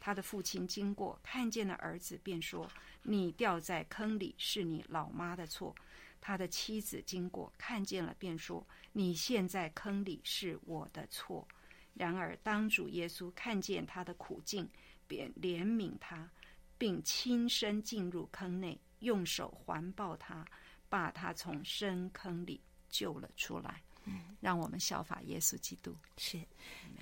[0.00, 2.70] 他的父亲经过，看见了儿子，便说
[3.02, 5.74] ：“你掉在坑里是你老妈的错。”
[6.20, 11.46] 他的妻子经过，看见了，便说：“你陷在坑里是我的错。”
[11.94, 14.68] 然而，当主耶稣看见他的苦境，
[15.08, 16.30] 便怜悯他。
[16.78, 20.44] 并亲身进入坑内，用手环抱他，
[20.88, 23.82] 把他从深坑里救了出来。
[24.04, 25.94] 嗯，让我们效法耶稣基督。
[26.16, 26.40] 是，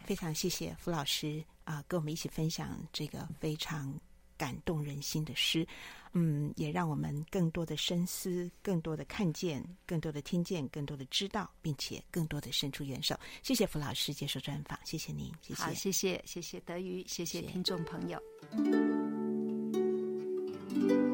[0.04, 3.94] 非常谢谢符老师啊，呃，跟我们一起分享这个非常
[4.38, 5.66] 感动人心的诗。
[6.16, 13.18] 嗯，也让我们更多的深思，更多的看见，更多的听见，更多的知道，并且更多的伸出援手。
[13.42, 19.23] 谢谢符老师接受专访，谢谢您，谢谢，好，谢谢，谢谢德瑜，谢谢听众朋友。
[20.74, 21.13] Thank you.